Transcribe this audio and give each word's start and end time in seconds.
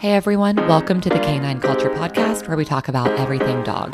Hey 0.00 0.12
everyone, 0.12 0.56
welcome 0.56 1.02
to 1.02 1.10
the 1.10 1.18
Canine 1.18 1.60
Culture 1.60 1.90
Podcast 1.90 2.48
where 2.48 2.56
we 2.56 2.64
talk 2.64 2.88
about 2.88 3.10
everything 3.20 3.62
dog. 3.64 3.92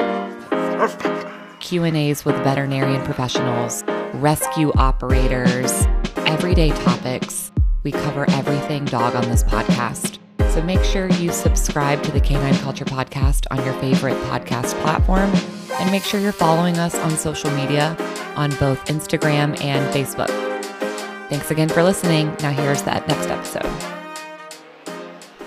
Q&As 1.59 2.25
with 2.25 2.37
veterinarian 2.45 3.05
professionals, 3.05 3.83
rescue 4.15 4.73
operators, 4.75 5.73
everyday 6.19 6.71
topics. 6.71 7.51
We 7.83 7.91
cover 7.91 8.25
everything 8.31 8.85
dog 8.85 9.17
on 9.17 9.29
this 9.29 9.43
podcast. 9.43 10.21
So 10.53 10.63
make 10.63 10.85
sure 10.85 11.11
you 11.15 11.33
subscribe 11.33 12.05
to 12.05 12.13
the 12.13 12.21
Canine 12.21 12.55
Culture 12.61 12.85
Podcast 12.85 13.49
on 13.51 13.65
your 13.65 13.75
favorite 13.81 14.17
podcast 14.29 14.81
platform 14.83 15.33
and 15.81 15.91
make 15.91 16.05
sure 16.05 16.21
you're 16.21 16.31
following 16.31 16.79
us 16.79 16.95
on 16.95 17.11
social 17.19 17.51
media 17.51 17.97
on 18.37 18.51
both 18.61 18.79
Instagram 18.85 19.61
and 19.61 19.93
Facebook. 19.93 20.31
Thanks 21.31 21.51
again 21.51 21.69
for 21.69 21.83
listening. 21.83 22.29
Now 22.43 22.53
here's 22.53 22.83
that 22.83 23.09
next 23.09 23.27
episode. 23.27 23.96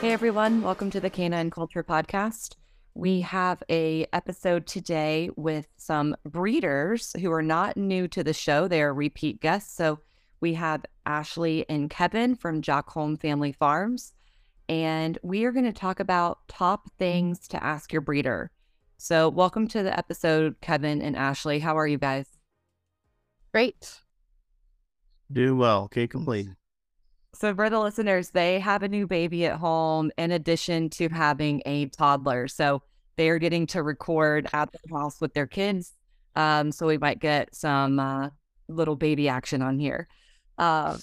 Hey 0.02 0.13
everyone, 0.13 0.62
welcome 0.62 0.89
to 0.91 1.02
the 1.02 1.09
Canine 1.09 1.49
Culture 1.49 1.84
Podcast. 1.84 2.55
We 2.94 3.20
have 3.20 3.62
a 3.70 4.08
episode 4.13 4.66
today 4.66 5.30
with 5.35 5.67
some 5.75 6.16
breeders 6.23 7.13
who 7.20 7.30
are 7.34 7.41
not 7.41 7.75
new 7.75 8.08
to 8.08 8.23
the 8.23 8.31
show. 8.31 8.70
They 8.70 8.81
are 8.81 8.94
repeat 8.94 9.41
guests. 9.41 9.75
So 9.75 9.99
we 10.39 10.53
have 10.53 10.85
Ashley 11.05 11.66
and 11.67 11.89
Kevin 11.89 12.35
from 12.35 12.62
Jockholm 12.62 13.20
Family 13.20 13.52
Farms, 13.52 14.13
and 14.70 15.20
we 15.22 15.44
are 15.44 15.52
going 15.52 15.66
to 15.66 15.73
talk 15.73 16.00
about 16.00 16.47
top 16.47 16.89
things 16.97 17.45
to 17.50 17.61
ask 17.61 17.91
your 17.91 18.02
breeder. 18.02 18.52
So 18.97 19.27
welcome 19.27 19.67
to 19.67 19.84
the 19.84 19.95
episode, 20.00 20.61
Kevin 20.61 21.02
and 21.02 21.17
Ashley. 21.17 21.59
How 21.59 21.77
are 21.77 21.88
you 21.88 21.97
guys? 21.97 22.25
Great. 23.52 24.00
Doing 25.30 25.58
well. 25.58 25.89
Can't 25.89 26.09
complain. 26.09 26.55
So, 27.33 27.53
for 27.53 27.69
the 27.69 27.79
listeners, 27.79 28.31
they 28.31 28.59
have 28.59 28.83
a 28.83 28.88
new 28.88 29.07
baby 29.07 29.45
at 29.45 29.57
home 29.57 30.11
in 30.17 30.31
addition 30.31 30.89
to 30.91 31.09
having 31.09 31.61
a 31.65 31.85
toddler. 31.88 32.47
So, 32.47 32.81
they 33.17 33.30
are 33.30 33.39
getting 33.39 33.67
to 33.67 33.83
record 33.83 34.47
at 34.53 34.71
the 34.71 34.80
house 34.91 35.21
with 35.21 35.33
their 35.33 35.47
kids. 35.47 35.94
Um, 36.36 36.71
so, 36.71 36.88
we 36.88 36.97
might 36.97 37.19
get 37.19 37.53
some 37.55 37.99
uh, 37.99 38.30
little 38.67 38.95
baby 38.95 39.30
action 39.30 39.61
on 39.61 39.80
here. 39.80 40.08
Uh, 40.58 40.97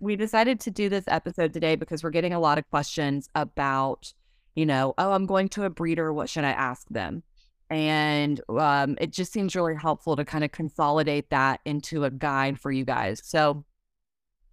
we 0.00 0.16
decided 0.16 0.60
to 0.60 0.70
do 0.70 0.88
this 0.88 1.04
episode 1.08 1.54
today 1.54 1.76
because 1.76 2.02
we're 2.02 2.10
getting 2.10 2.34
a 2.34 2.40
lot 2.40 2.58
of 2.58 2.68
questions 2.68 3.30
about, 3.34 4.12
you 4.54 4.66
know, 4.66 4.94
oh, 4.98 5.12
I'm 5.12 5.24
going 5.24 5.48
to 5.50 5.64
a 5.64 5.70
breeder. 5.70 6.12
What 6.12 6.28
should 6.28 6.44
I 6.44 6.50
ask 6.50 6.86
them? 6.88 7.22
And 7.70 8.40
um, 8.48 8.96
it 9.00 9.12
just 9.12 9.32
seems 9.32 9.56
really 9.56 9.76
helpful 9.76 10.16
to 10.16 10.24
kind 10.24 10.44
of 10.44 10.52
consolidate 10.52 11.30
that 11.30 11.60
into 11.64 12.04
a 12.04 12.10
guide 12.10 12.60
for 12.60 12.70
you 12.70 12.84
guys. 12.84 13.22
So, 13.24 13.64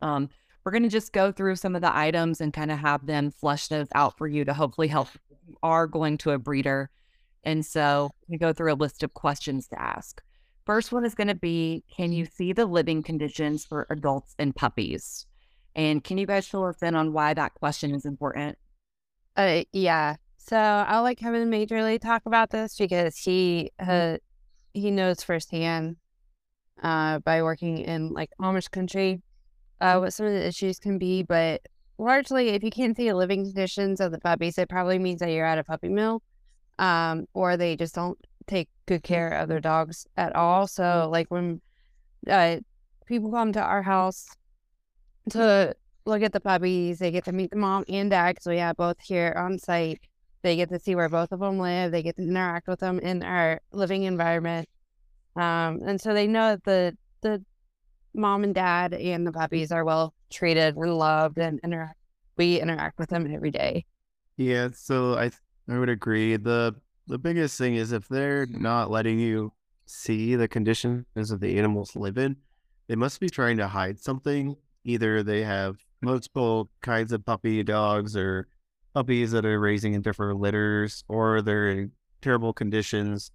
um, 0.01 0.29
we're 0.66 0.71
going 0.71 0.83
to 0.83 0.89
just 0.89 1.13
go 1.13 1.31
through 1.31 1.55
some 1.55 1.75
of 1.75 1.81
the 1.81 1.95
items 1.95 2.41
and 2.41 2.52
kind 2.52 2.71
of 2.71 2.80
have 2.80 3.05
them 3.05 3.30
flush 3.30 3.67
those 3.67 3.88
out 3.94 4.17
for 4.17 4.27
you 4.27 4.44
to 4.44 4.53
hopefully 4.53 4.88
help 4.88 5.09
you 5.47 5.55
are 5.61 5.85
going 5.85 6.17
to 6.17 6.31
a 6.31 6.39
breeder. 6.39 6.89
And 7.44 7.63
so 7.63 8.09
we 8.27 8.39
go 8.39 8.52
through 8.52 8.73
a 8.73 8.75
list 8.75 9.03
of 9.03 9.13
questions 9.13 9.67
to 9.67 9.80
ask. 9.80 10.23
First 10.66 10.91
one 10.91 11.05
is 11.05 11.13
going 11.13 11.27
to 11.27 11.35
be 11.35 11.83
Can 11.95 12.11
you 12.11 12.25
see 12.25 12.52
the 12.52 12.66
living 12.66 13.03
conditions 13.03 13.63
for 13.63 13.85
adults 13.91 14.33
and 14.39 14.55
puppies? 14.55 15.27
And 15.75 16.03
can 16.03 16.17
you 16.17 16.25
guys 16.25 16.47
fill 16.47 16.66
us 16.66 16.81
in 16.81 16.95
on 16.95 17.13
why 17.13 17.35
that 17.35 17.53
question 17.53 17.94
is 17.94 18.05
important? 18.05 18.57
Uh, 19.38 19.66
yeah. 19.72 20.16
So 20.38 20.57
I'll 20.57 21.03
let 21.03 21.17
Kevin 21.17 21.50
majorly 21.52 22.00
talk 22.00 22.23
about 22.25 22.50
this 22.50 22.75
because 22.75 23.17
he 23.17 23.72
uh, 23.79 24.17
he 24.73 24.89
knows 24.89 25.23
firsthand 25.23 25.97
uh, 26.81 27.19
by 27.19 27.44
working 27.44 27.79
in 27.79 28.09
like 28.09 28.31
Amish 28.41 28.72
country 28.72 29.22
uh, 29.81 29.97
what 29.97 30.13
some 30.13 30.25
of 30.25 30.33
the 30.33 30.45
issues 30.45 30.79
can 30.79 30.97
be. 30.97 31.23
But 31.23 31.61
largely, 31.97 32.49
if 32.49 32.63
you 32.63 32.71
can't 32.71 32.95
see 32.95 33.07
the 33.07 33.15
living 33.15 33.43
conditions 33.43 33.99
of 33.99 34.11
the 34.11 34.19
puppies, 34.19 34.57
it 34.57 34.69
probably 34.69 34.99
means 34.99 35.19
that 35.19 35.31
you're 35.31 35.45
at 35.45 35.57
a 35.57 35.63
puppy 35.63 35.89
mill, 35.89 36.21
um, 36.79 37.25
or 37.33 37.57
they 37.57 37.75
just 37.75 37.95
don't 37.95 38.17
take 38.47 38.69
good 38.85 39.03
care 39.03 39.29
of 39.29 39.49
their 39.49 39.59
dogs 39.59 40.07
at 40.17 40.35
all. 40.35 40.67
So, 40.67 41.09
like 41.11 41.27
when 41.29 41.61
uh, 42.29 42.57
people 43.05 43.31
come 43.31 43.53
to 43.53 43.61
our 43.61 43.81
house 43.81 44.27
to 45.31 45.75
look 46.05 46.21
at 46.21 46.33
the 46.33 46.39
puppies, 46.39 47.00
they 47.00 47.11
get 47.11 47.25
to 47.25 47.31
meet 47.31 47.51
the 47.51 47.57
mom 47.57 47.83
and 47.89 48.09
dad 48.09 48.35
because 48.35 48.47
we 48.47 48.57
have 48.57 48.77
both 48.77 49.00
here 49.01 49.33
on 49.38 49.57
site. 49.59 50.01
They 50.41 50.55
get 50.55 50.69
to 50.69 50.79
see 50.79 50.95
where 50.95 51.09
both 51.09 51.31
of 51.31 51.39
them 51.39 51.57
live. 51.57 51.91
They 51.91 52.03
get 52.03 52.17
to 52.17 52.21
interact 52.21 52.67
with 52.67 52.79
them 52.79 53.00
in 53.00 53.23
our 53.23 53.61
living 53.71 54.03
environment, 54.03 54.69
um, 55.35 55.81
and 55.85 56.00
so 56.00 56.13
they 56.13 56.27
know 56.27 56.51
that 56.51 56.63
the 56.63 56.97
the 57.21 57.44
mom 58.15 58.43
and 58.43 58.55
dad 58.55 58.93
and 58.93 59.25
the 59.25 59.31
mm-hmm. 59.31 59.39
puppies 59.39 59.71
are 59.71 59.85
well 59.85 60.13
treated 60.29 60.75
and 60.75 60.97
loved 60.97 61.37
and 61.37 61.59
interact 61.63 61.97
we 62.37 62.59
interact 62.59 62.99
with 62.99 63.09
them 63.09 63.31
every 63.33 63.51
day. 63.51 63.85
Yeah 64.37 64.69
so 64.73 65.17
i 65.17 65.31
i 65.69 65.77
would 65.77 65.89
agree. 65.89 66.37
The 66.37 66.75
the 67.07 67.17
biggest 67.17 67.57
thing 67.57 67.75
is 67.75 67.91
if 67.91 68.07
they're 68.07 68.47
not 68.47 68.89
letting 68.89 69.19
you 69.19 69.53
see 69.85 70.35
the 70.35 70.47
conditions 70.47 71.05
that 71.13 71.39
the 71.39 71.57
animals 71.59 71.95
live 71.95 72.17
in 72.17 72.37
they 72.87 72.95
must 72.95 73.19
be 73.19 73.29
trying 73.29 73.57
to 73.57 73.67
hide 73.67 73.99
something. 73.99 74.55
Either 74.83 75.23
they 75.23 75.43
have 75.43 75.77
multiple 76.01 76.69
kinds 76.81 77.11
of 77.11 77.25
puppy 77.25 77.63
dogs 77.63 78.15
or 78.15 78.47
puppies 78.93 79.31
that 79.31 79.45
are 79.45 79.59
raising 79.59 79.93
in 79.93 80.01
different 80.01 80.39
litters 80.39 81.03
or 81.07 81.41
they're 81.41 81.69
in 81.69 81.91
terrible 82.21 82.53
conditions 82.53 83.31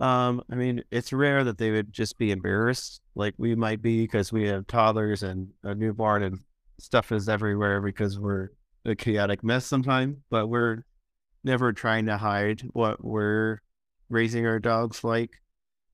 um, 0.00 0.42
I 0.50 0.54
mean, 0.54 0.82
it's 0.90 1.12
rare 1.12 1.44
that 1.44 1.58
they 1.58 1.70
would 1.70 1.92
just 1.92 2.16
be 2.16 2.30
embarrassed 2.30 3.02
like 3.14 3.34
we 3.36 3.54
might 3.54 3.82
be 3.82 4.02
because 4.02 4.32
we 4.32 4.48
have 4.48 4.66
toddlers 4.66 5.22
and 5.22 5.48
a 5.62 5.74
newborn 5.74 6.22
and 6.22 6.40
stuff 6.78 7.12
is 7.12 7.28
everywhere 7.28 7.82
because 7.82 8.18
we're 8.18 8.48
a 8.86 8.94
chaotic 8.94 9.44
mess 9.44 9.66
sometimes, 9.66 10.16
but 10.30 10.48
we're 10.48 10.84
never 11.44 11.72
trying 11.72 12.06
to 12.06 12.16
hide 12.16 12.62
what 12.72 13.04
we're 13.04 13.60
raising 14.08 14.46
our 14.46 14.58
dogs 14.58 15.04
like. 15.04 15.42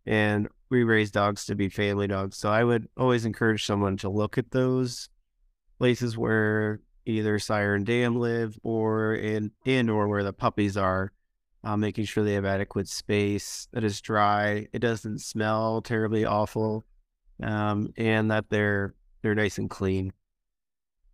And 0.07 0.49
we 0.71 0.85
raise 0.85 1.11
dogs 1.11 1.47
to 1.47 1.57
be 1.57 1.69
family 1.69 2.07
dogs. 2.07 2.37
So 2.37 2.49
I 2.49 2.63
would 2.63 2.89
always 2.97 3.25
encourage 3.25 3.67
someone 3.67 3.97
to 3.99 4.09
look 4.09 4.39
at 4.39 4.53
those 4.53 5.09
places 5.79 6.17
where 6.17 6.81
either 7.07 7.39
sire 7.41 7.75
and 7.75 7.85
dam 7.87 8.17
live 8.17 8.59
or 8.63 9.15
in 9.15 9.51
in 9.65 9.89
or 9.89 10.09
where 10.09 10.25
the 10.25 10.33
puppies 10.33 10.77
are 10.77 11.13
uh, 11.67 11.77
making 11.77 12.05
sure 12.05 12.23
they 12.23 12.35
have 12.35 12.45
adequate 12.45 12.87
space, 12.87 13.67
that 13.73 13.83
is 13.83 14.01
dry, 14.01 14.69
it 14.73 14.79
doesn't 14.79 15.19
smell 15.19 15.83
terribly 15.83 16.25
awful, 16.25 16.85
um, 17.43 17.93
and 17.97 18.31
that 18.31 18.49
they're 18.51 18.95
they're 19.23 19.35
nice 19.35 19.59
and 19.59 19.69
clean. 19.69 20.13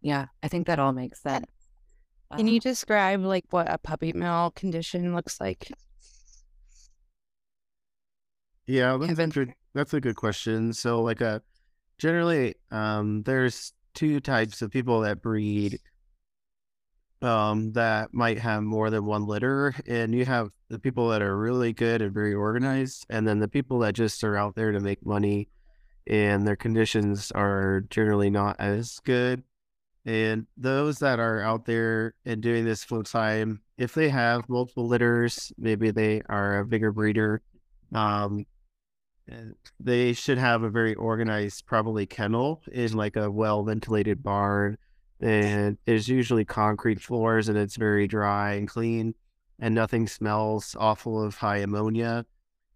Yeah, 0.02 0.26
I 0.42 0.48
think 0.48 0.66
that 0.66 0.78
all 0.78 0.92
makes 0.92 1.22
sense. 1.22 1.46
Can 2.36 2.48
you 2.48 2.60
describe 2.60 3.22
like 3.22 3.46
what 3.48 3.72
a 3.72 3.78
puppy 3.78 4.12
mill 4.12 4.52
condition 4.54 5.14
looks 5.14 5.40
like? 5.40 5.70
Yeah, 8.66 8.98
that's 9.00 9.19
a 9.19 9.26
good, 9.28 9.54
that's 9.72 9.94
a 9.94 10.00
good 10.02 10.16
question. 10.16 10.74
So, 10.74 11.00
like 11.00 11.22
a 11.22 11.26
uh, 11.26 11.38
generally, 11.96 12.56
um, 12.70 13.22
there's 13.22 13.72
two 13.94 14.20
types 14.20 14.60
of 14.60 14.70
people 14.70 15.00
that 15.00 15.22
breed 15.22 15.78
um, 17.22 17.72
that 17.72 18.12
might 18.12 18.38
have 18.38 18.62
more 18.62 18.90
than 18.90 19.04
one 19.04 19.26
litter. 19.26 19.74
And 19.86 20.14
you 20.14 20.24
have 20.24 20.50
the 20.68 20.78
people 20.78 21.08
that 21.10 21.22
are 21.22 21.36
really 21.36 21.72
good 21.72 22.02
and 22.02 22.12
very 22.12 22.34
organized, 22.34 23.06
and 23.08 23.26
then 23.26 23.38
the 23.38 23.48
people 23.48 23.78
that 23.80 23.94
just 23.94 24.22
are 24.24 24.36
out 24.36 24.54
there 24.54 24.72
to 24.72 24.80
make 24.80 25.04
money 25.06 25.48
and 26.06 26.46
their 26.46 26.56
conditions 26.56 27.30
are 27.32 27.84
generally 27.90 28.30
not 28.30 28.56
as 28.58 28.98
good. 29.04 29.42
And 30.04 30.48
those 30.56 30.98
that 30.98 31.20
are 31.20 31.40
out 31.40 31.64
there 31.64 32.14
and 32.24 32.42
doing 32.42 32.64
this 32.64 32.82
full 32.82 33.04
time, 33.04 33.60
if 33.78 33.94
they 33.94 34.08
have 34.08 34.48
multiple 34.48 34.88
litters, 34.88 35.52
maybe 35.56 35.92
they 35.92 36.22
are 36.28 36.58
a 36.58 36.66
bigger 36.66 36.90
breeder, 36.90 37.40
um, 37.94 38.44
they 39.78 40.12
should 40.12 40.38
have 40.38 40.64
a 40.64 40.70
very 40.70 40.94
organized, 40.96 41.66
probably 41.66 42.04
kennel 42.04 42.62
in 42.72 42.92
like 42.94 43.14
a 43.14 43.30
well 43.30 43.62
ventilated 43.62 44.22
barn 44.22 44.76
and 45.22 45.78
there's 45.86 46.08
usually 46.08 46.44
concrete 46.44 47.00
floors 47.00 47.48
and 47.48 47.56
it's 47.56 47.76
very 47.76 48.06
dry 48.06 48.54
and 48.54 48.69
clean 48.69 49.14
and 49.58 49.74
nothing 49.74 50.06
smells 50.08 50.76
awful 50.78 51.22
of 51.22 51.36
high 51.36 51.58
ammonia. 51.58 52.26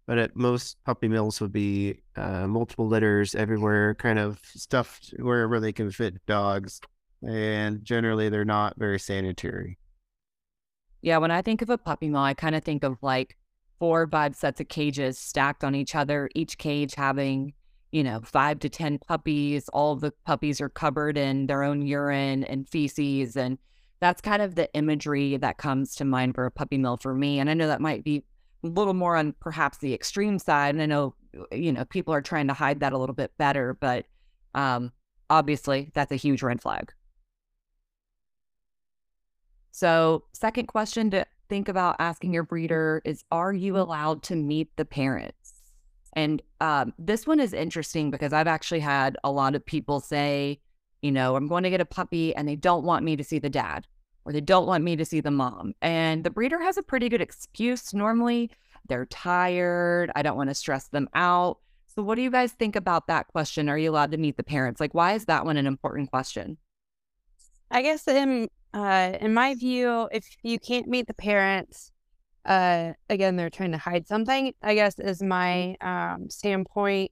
But 0.05 0.17
at 0.17 0.37
most 0.37 0.77
puppy 0.85 1.09
mills 1.09 1.41
would 1.41 1.51
be 1.51 1.99
uh, 2.15 2.47
multiple 2.47 2.87
litters 2.87 3.35
everywhere 3.35 3.93
kind 3.95 4.17
of 4.17 4.39
stuffed 4.43 5.13
wherever 5.19 5.59
they 5.59 5.73
can 5.73 5.91
fit 5.91 6.25
dogs 6.25 6.79
and 7.27 7.83
generally 7.83 8.29
they're 8.29 8.45
not 8.45 8.75
very 8.77 8.99
sanitary. 8.99 9.77
Yeah 11.01 11.17
when 11.17 11.31
i 11.31 11.41
think 11.41 11.61
of 11.61 11.69
a 11.69 11.77
puppy 11.77 12.09
mill 12.09 12.21
i 12.21 12.33
kind 12.33 12.55
of 12.55 12.63
think 12.63 12.83
of 12.83 12.97
like 13.01 13.37
four 13.79 14.01
or 14.01 14.07
five 14.07 14.35
sets 14.35 14.59
of 14.59 14.67
cages 14.67 15.17
stacked 15.17 15.63
on 15.63 15.75
each 15.75 15.95
other 15.95 16.29
each 16.33 16.57
cage 16.57 16.95
having 16.95 17.53
you 17.91 18.03
know, 18.03 18.21
five 18.23 18.59
to 18.59 18.69
10 18.69 18.99
puppies. 18.99 19.69
All 19.69 19.95
the 19.95 20.11
puppies 20.25 20.59
are 20.61 20.69
covered 20.69 21.17
in 21.17 21.47
their 21.47 21.63
own 21.63 21.85
urine 21.85 22.43
and 22.43 22.67
feces. 22.67 23.37
And 23.37 23.57
that's 23.99 24.21
kind 24.21 24.41
of 24.41 24.55
the 24.55 24.71
imagery 24.73 25.37
that 25.37 25.57
comes 25.57 25.95
to 25.95 26.05
mind 26.05 26.35
for 26.35 26.45
a 26.45 26.51
puppy 26.51 26.77
mill 26.77 26.97
for 26.97 27.13
me. 27.13 27.39
And 27.39 27.49
I 27.49 27.53
know 27.53 27.67
that 27.67 27.81
might 27.81 28.03
be 28.03 28.23
a 28.63 28.67
little 28.67 28.93
more 28.93 29.15
on 29.15 29.33
perhaps 29.39 29.77
the 29.77 29.93
extreme 29.93 30.39
side. 30.39 30.75
And 30.75 30.81
I 30.81 30.85
know, 30.85 31.15
uh, 31.37 31.55
you 31.55 31.71
know, 31.71 31.85
people 31.85 32.13
are 32.13 32.21
trying 32.21 32.47
to 32.47 32.53
hide 32.53 32.79
that 32.81 32.93
a 32.93 32.97
little 32.97 33.15
bit 33.15 33.31
better, 33.37 33.77
but 33.79 34.05
um, 34.53 34.91
obviously 35.29 35.91
that's 35.93 36.11
a 36.11 36.15
huge 36.15 36.43
red 36.43 36.61
flag. 36.61 36.91
So, 39.71 40.23
second 40.33 40.65
question 40.65 41.11
to 41.11 41.25
think 41.49 41.69
about 41.69 41.97
asking 41.99 42.33
your 42.33 42.43
breeder 42.43 43.01
is 43.05 43.23
Are 43.31 43.53
you 43.53 43.77
allowed 43.77 44.23
to 44.23 44.35
meet 44.35 44.75
the 44.75 44.85
parents? 44.85 45.36
And 46.13 46.41
um, 46.61 46.93
this 46.97 47.27
one 47.27 47.39
is 47.39 47.53
interesting 47.53 48.11
because 48.11 48.33
I've 48.33 48.47
actually 48.47 48.79
had 48.79 49.17
a 49.23 49.31
lot 49.31 49.55
of 49.55 49.65
people 49.65 49.99
say, 49.99 50.59
you 51.01 51.11
know, 51.11 51.35
I'm 51.35 51.47
going 51.47 51.63
to 51.63 51.69
get 51.69 51.81
a 51.81 51.85
puppy 51.85 52.35
and 52.35 52.47
they 52.47 52.55
don't 52.55 52.83
want 52.83 53.05
me 53.05 53.15
to 53.15 53.23
see 53.23 53.39
the 53.39 53.49
dad 53.49 53.87
or 54.25 54.33
they 54.33 54.41
don't 54.41 54.67
want 54.67 54.83
me 54.83 54.95
to 54.95 55.05
see 55.05 55.21
the 55.21 55.31
mom. 55.31 55.73
And 55.81 56.23
the 56.23 56.29
breeder 56.29 56.59
has 56.59 56.77
a 56.77 56.83
pretty 56.83 57.07
good 57.09 57.21
excuse 57.21 57.93
normally. 57.93 58.51
They're 58.87 59.05
tired. 59.05 60.11
I 60.15 60.21
don't 60.21 60.37
want 60.37 60.49
to 60.49 60.55
stress 60.55 60.87
them 60.87 61.09
out. 61.13 61.59
So, 61.87 62.03
what 62.03 62.15
do 62.15 62.21
you 62.21 62.31
guys 62.31 62.51
think 62.51 62.75
about 62.75 63.07
that 63.07 63.27
question? 63.27 63.69
Are 63.69 63.77
you 63.77 63.89
allowed 63.89 64.11
to 64.11 64.17
meet 64.17 64.37
the 64.37 64.43
parents? 64.43 64.79
Like, 64.79 64.93
why 64.93 65.13
is 65.13 65.25
that 65.25 65.45
one 65.45 65.57
an 65.57 65.65
important 65.65 66.09
question? 66.11 66.57
I 67.71 67.81
guess 67.81 68.07
in 68.07 68.49
uh, 68.73 69.13
in 69.19 69.33
my 69.33 69.55
view, 69.55 70.07
if 70.11 70.37
you 70.43 70.59
can't 70.59 70.87
meet 70.87 71.07
the 71.07 71.13
parents, 71.13 71.91
uh, 72.47 72.93
again, 73.09 73.35
they're 73.35 73.49
trying 73.49 73.73
to 73.73 73.77
hide 73.77 74.07
something. 74.07 74.53
I 74.63 74.73
guess 74.73 74.97
is 74.97 75.21
my 75.21 75.75
um, 75.81 76.29
standpoint. 76.29 77.11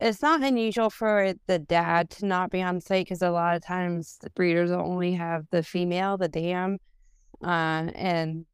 It's 0.00 0.22
not 0.22 0.42
unusual 0.42 0.90
for 0.90 1.34
the 1.46 1.58
dad 1.58 2.08
to 2.10 2.26
not 2.26 2.50
be 2.50 2.62
on 2.62 2.80
site 2.80 3.06
because 3.06 3.20
a 3.20 3.30
lot 3.30 3.56
of 3.56 3.64
times 3.64 4.16
the 4.22 4.30
breeders 4.30 4.70
will 4.70 4.80
only 4.80 5.12
have 5.14 5.44
the 5.50 5.62
female, 5.62 6.16
the 6.16 6.28
dam, 6.28 6.78
uh, 7.42 7.90
and 7.94 8.46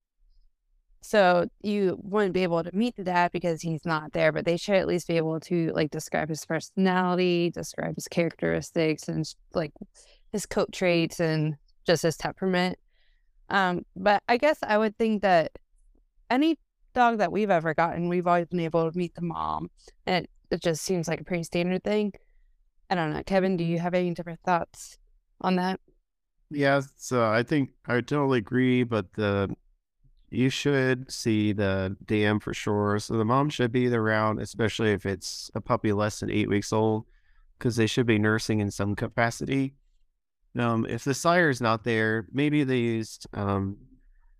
so 1.03 1.47
you 1.61 1.99
wouldn't 2.03 2.33
be 2.33 2.45
able 2.45 2.65
to 2.65 2.75
meet 2.75 2.97
the 2.97 3.05
dad 3.05 3.31
because 3.31 3.61
he's 3.61 3.85
not 3.85 4.15
there, 4.15 4.33
but 4.33 4.47
they 4.47 4.57
should 4.57 4.77
at 4.77 4.87
least 4.87 5.07
be 5.07 5.19
able 5.19 5.39
to 5.41 5.71
like 5.75 5.91
describe 5.91 6.31
his 6.31 6.47
personality, 6.47 7.51
describe 7.51 7.95
his 7.95 8.09
characteristics, 8.09 9.07
and 9.07 9.27
like 9.53 9.73
his 10.33 10.47
coat 10.47 10.73
traits 10.73 11.21
and 11.21 11.57
just 11.87 12.05
his 12.05 12.17
temperament. 12.17 12.79
Um, 13.51 13.85
but 13.97 14.23
I 14.29 14.37
guess 14.37 14.59
I 14.63 14.79
would 14.79 14.97
think 14.97 15.23
that 15.23 15.53
any 16.31 16.59
dog 16.95 17.19
that 17.19 17.33
we've 17.33 17.51
ever 17.51 17.75
gotten, 17.75 18.09
we've 18.09 18.27
always 18.27 18.47
been 18.47 18.61
able 18.61 18.91
to 18.91 18.97
meet 18.97 19.15
the 19.15 19.23
mom, 19.23 19.71
and 20.07 20.25
it, 20.25 20.31
it 20.51 20.63
just 20.63 20.83
seems 20.83 21.09
like 21.09 21.21
a 21.21 21.25
pretty 21.25 21.45
standard 21.45 21.85
thing. 21.85 22.13
I 22.91 22.95
don't 22.95 23.13
know, 23.13 23.23
Kevin. 23.25 23.57
Do 23.57 23.65
you 23.65 23.79
have 23.79 23.95
any 23.95 24.13
different 24.13 24.41
thoughts 24.45 24.99
on 25.41 25.57
that? 25.57 25.81
Yeah, 26.51 26.83
so 26.97 27.25
I 27.25 27.43
think 27.43 27.71
I 27.87 27.95
totally 27.95 28.39
agree, 28.39 28.85
but 28.85 29.13
the 29.15 29.55
you 30.31 30.51
should 30.51 31.11
see 31.13 31.53
the 31.53 31.97
dam 32.05 32.41
for 32.41 32.53
sure. 32.53 32.99
So 32.99 33.17
the 33.17 33.25
mom 33.25 33.51
should 33.51 33.73
be 33.73 33.93
around, 33.93 34.41
especially 34.41 34.93
if 34.93 35.07
it's 35.07 35.51
a 35.55 35.61
puppy 35.61 35.93
less 35.93 36.21
than 36.21 36.31
eight 36.31 36.49
weeks 36.49 36.73
old, 36.73 37.05
because 37.59 37.77
they 37.77 37.87
should 37.87 38.07
be 38.07 38.19
nursing 38.19 38.61
in 38.61 38.71
some 38.71 38.95
capacity. 38.95 39.75
Um, 40.59 40.87
if 40.87 41.05
the 41.05 41.15
sire 41.15 41.51
is 41.51 41.61
not 41.61 41.85
there, 41.85 42.27
maybe 42.33 42.63
they 42.63 42.79
used 42.79 43.27
um, 43.35 43.77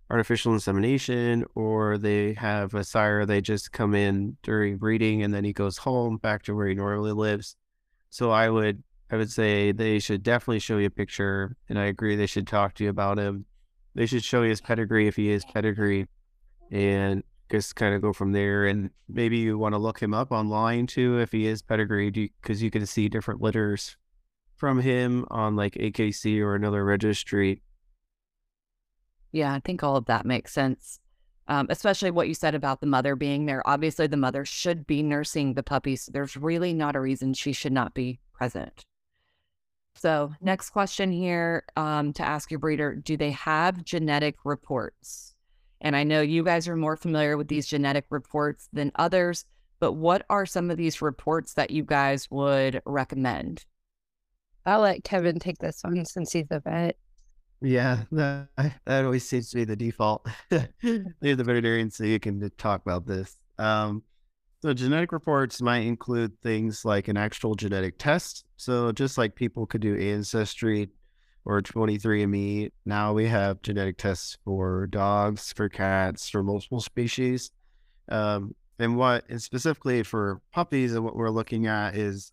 artificial 0.09 0.53
insemination 0.53 1.45
or 1.55 1.97
they 1.97 2.33
have 2.33 2.73
a 2.73 2.83
sire, 2.83 3.25
they 3.25 3.41
just 3.41 3.71
come 3.71 3.95
in 3.95 4.37
during 4.43 4.77
breeding 4.77 5.23
and 5.23 5.33
then 5.33 5.43
he 5.43 5.53
goes 5.53 5.77
home 5.77 6.17
back 6.17 6.43
to 6.43 6.55
where 6.55 6.67
he 6.67 6.75
normally 6.75 7.11
lives. 7.11 7.55
So 8.09 8.31
I 8.31 8.49
would 8.49 8.83
I 9.11 9.17
would 9.17 9.31
say 9.31 9.71
they 9.71 9.99
should 9.99 10.23
definitely 10.23 10.59
show 10.59 10.77
you 10.77 10.87
a 10.87 10.91
picture 10.91 11.55
and 11.69 11.77
I 11.77 11.85
agree 11.85 12.15
they 12.15 12.25
should 12.25 12.47
talk 12.47 12.73
to 12.75 12.83
you 12.83 12.89
about 12.89 13.19
him. 13.19 13.45
They 13.93 14.05
should 14.05 14.23
show 14.23 14.41
you 14.41 14.49
his 14.49 14.61
pedigree 14.61 15.07
if 15.07 15.15
he 15.15 15.31
is 15.31 15.45
pedigree 15.45 16.07
and 16.71 17.23
just 17.51 17.75
kind 17.75 17.93
of 17.93 18.01
go 18.01 18.13
from 18.13 18.31
there. 18.31 18.65
And 18.65 18.89
maybe 19.07 19.37
you 19.37 19.57
want 19.57 19.73
to 19.73 19.79
look 19.79 20.01
him 20.01 20.13
up 20.13 20.31
online 20.31 20.87
too 20.87 21.19
if 21.19 21.31
he 21.31 21.45
is 21.45 21.61
pedigree 21.61 22.09
because 22.09 22.61
you, 22.61 22.67
you 22.67 22.71
can 22.71 22.85
see 22.85 23.09
different 23.09 23.41
litters 23.41 23.97
from 24.55 24.81
him 24.81 25.25
on 25.29 25.55
like 25.55 25.73
AKC 25.73 26.39
or 26.39 26.55
another 26.55 26.83
registry. 26.83 27.61
Yeah, 29.31 29.53
I 29.53 29.59
think 29.59 29.83
all 29.83 29.97
of 29.97 30.05
that 30.05 30.25
makes 30.25 30.53
sense. 30.53 30.99
Um, 31.47 31.67
especially 31.69 32.09
what 32.09 32.27
you 32.27 32.33
said 32.33 32.55
about 32.55 32.81
the 32.81 32.87
mother 32.87 33.15
being 33.15 33.45
there. 33.45 33.61
Obviously, 33.67 34.07
the 34.07 34.17
mother 34.17 34.45
should 34.45 34.87
be 34.87 35.03
nursing 35.03 35.53
the 35.53 35.61
puppies. 35.61 36.09
there's 36.11 36.35
really 36.35 36.73
not 36.73 36.95
a 36.95 36.99
reason 36.99 37.33
she 37.33 37.53
should 37.53 37.73
not 37.73 37.93
be 37.93 38.19
present. 38.33 38.83
So, 39.95 40.33
next 40.41 40.71
question 40.71 41.11
here 41.11 41.65
um, 41.77 42.13
to 42.13 42.23
ask 42.23 42.49
your 42.49 42.59
breeder 42.59 42.95
Do 42.95 43.15
they 43.15 43.31
have 43.31 43.83
genetic 43.83 44.37
reports? 44.43 45.35
And 45.81 45.95
I 45.95 46.03
know 46.03 46.21
you 46.21 46.43
guys 46.43 46.67
are 46.67 46.75
more 46.75 46.97
familiar 46.97 47.37
with 47.37 47.47
these 47.47 47.67
genetic 47.67 48.05
reports 48.09 48.67
than 48.73 48.91
others, 48.95 49.45
but 49.79 49.93
what 49.93 50.25
are 50.29 50.45
some 50.45 50.71
of 50.71 50.77
these 50.77 51.01
reports 51.01 51.53
that 51.53 51.71
you 51.71 51.83
guys 51.83 52.29
would 52.31 52.81
recommend? 52.85 53.65
I'll 54.65 54.81
let 54.81 55.03
Kevin 55.03 55.39
take 55.39 55.59
this 55.59 55.81
one 55.83 56.05
since 56.05 56.31
he's 56.31 56.47
the 56.47 56.59
vet. 56.59 56.97
Yeah, 57.61 58.03
that, 58.11 58.47
that 58.85 59.05
always 59.05 59.27
seems 59.27 59.49
to 59.51 59.57
be 59.57 59.63
the 59.65 59.75
default. 59.75 60.27
Leave 60.51 61.37
the 61.37 61.43
veterinarian 61.43 61.91
so 61.91 62.03
you 62.03 62.19
can 62.19 62.49
talk 62.57 62.81
about 62.81 63.05
this. 63.05 63.37
Um, 63.57 64.03
so 64.61 64.73
genetic 64.73 65.11
reports 65.11 65.61
might 65.61 65.85
include 65.85 66.41
things 66.41 66.85
like 66.85 67.07
an 67.07 67.17
actual 67.17 67.55
genetic 67.55 67.99
test. 67.99 68.45
So 68.57 68.91
just 68.91 69.17
like 69.17 69.35
people 69.35 69.65
could 69.65 69.81
do 69.81 69.95
ancestry 69.95 70.89
or 71.45 71.61
23andMe, 71.61 72.71
now 72.85 73.13
we 73.13 73.27
have 73.27 73.61
genetic 73.61 73.97
tests 73.97 74.37
for 74.43 74.87
dogs, 74.87 75.53
for 75.53 75.69
cats, 75.69 76.29
for 76.29 76.41
multiple 76.41 76.81
species. 76.81 77.51
Um, 78.09 78.55
and 78.79 78.97
what, 78.97 79.23
and 79.29 79.41
specifically 79.41 80.03
for 80.03 80.41
puppies, 80.51 80.93
and 80.93 81.03
what 81.03 81.15
we're 81.15 81.29
looking 81.29 81.67
at 81.67 81.95
is 81.95 82.31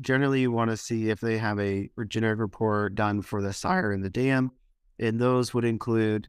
generally 0.00 0.40
you 0.40 0.52
want 0.52 0.70
to 0.70 0.76
see 0.76 1.10
if 1.10 1.20
they 1.20 1.38
have 1.38 1.58
a 1.60 1.88
genetic 2.08 2.38
report 2.38 2.94
done 2.94 3.22
for 3.22 3.42
the 3.42 3.52
sire 3.52 3.92
and 3.92 4.04
the 4.04 4.10
dam. 4.10 4.50
And 4.98 5.20
those 5.20 5.52
would 5.54 5.64
include 5.64 6.28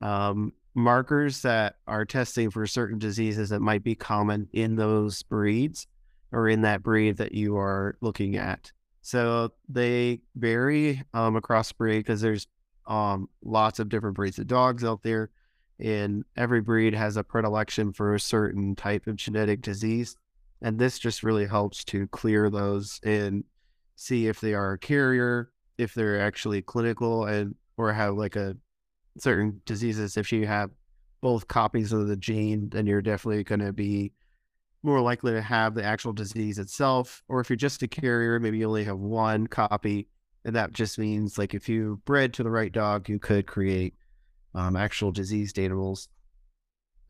um, 0.00 0.52
markers 0.74 1.42
that 1.42 1.76
are 1.86 2.04
testing 2.04 2.50
for 2.50 2.66
certain 2.66 2.98
diseases 2.98 3.50
that 3.50 3.60
might 3.60 3.82
be 3.82 3.94
common 3.94 4.48
in 4.52 4.76
those 4.76 5.22
breeds 5.22 5.86
or 6.32 6.48
in 6.48 6.62
that 6.62 6.82
breed 6.82 7.16
that 7.16 7.32
you 7.32 7.56
are 7.56 7.96
looking 8.00 8.36
at. 8.36 8.72
So 9.02 9.52
they 9.68 10.20
vary 10.36 11.02
um, 11.14 11.36
across 11.36 11.72
breed 11.72 11.98
because 11.98 12.20
there's 12.20 12.46
um, 12.86 13.28
lots 13.42 13.78
of 13.78 13.88
different 13.88 14.16
breeds 14.16 14.38
of 14.38 14.46
dogs 14.46 14.84
out 14.84 15.02
there, 15.02 15.30
and 15.78 16.24
every 16.36 16.60
breed 16.60 16.94
has 16.94 17.16
a 17.16 17.24
predilection 17.24 17.92
for 17.92 18.14
a 18.14 18.20
certain 18.20 18.74
type 18.74 19.06
of 19.06 19.16
genetic 19.16 19.62
disease. 19.62 20.16
And 20.62 20.78
this 20.78 20.98
just 20.98 21.22
really 21.22 21.46
helps 21.46 21.84
to 21.84 22.06
clear 22.08 22.50
those 22.50 23.00
and 23.04 23.44
see 23.96 24.26
if 24.26 24.40
they 24.40 24.54
are 24.54 24.72
a 24.72 24.78
carrier, 24.78 25.50
if 25.76 25.94
they're 25.94 26.20
actually 26.20 26.62
clinical 26.62 27.26
and 27.26 27.54
or 27.76 27.92
have 27.92 28.14
like 28.14 28.36
a 28.36 28.56
certain 29.18 29.60
diseases. 29.64 30.16
If 30.16 30.32
you 30.32 30.46
have 30.46 30.70
both 31.20 31.48
copies 31.48 31.92
of 31.92 32.08
the 32.08 32.16
gene, 32.16 32.68
then 32.70 32.86
you're 32.86 33.02
definitely 33.02 33.44
going 33.44 33.60
to 33.60 33.72
be 33.72 34.12
more 34.82 35.00
likely 35.00 35.32
to 35.32 35.42
have 35.42 35.74
the 35.74 35.84
actual 35.84 36.12
disease 36.12 36.58
itself. 36.58 37.22
Or 37.28 37.40
if 37.40 37.50
you're 37.50 37.56
just 37.56 37.82
a 37.82 37.88
carrier, 37.88 38.38
maybe 38.40 38.58
you 38.58 38.68
only 38.68 38.84
have 38.84 38.98
one 38.98 39.46
copy. 39.46 40.08
And 40.44 40.54
that 40.56 40.72
just 40.72 40.98
means 40.98 41.38
like 41.38 41.54
if 41.54 41.68
you 41.68 42.00
bred 42.04 42.32
to 42.34 42.42
the 42.42 42.50
right 42.50 42.72
dog, 42.72 43.08
you 43.08 43.18
could 43.18 43.46
create 43.46 43.94
um, 44.54 44.76
actual 44.76 45.12
disease 45.12 45.52
animals. 45.56 46.08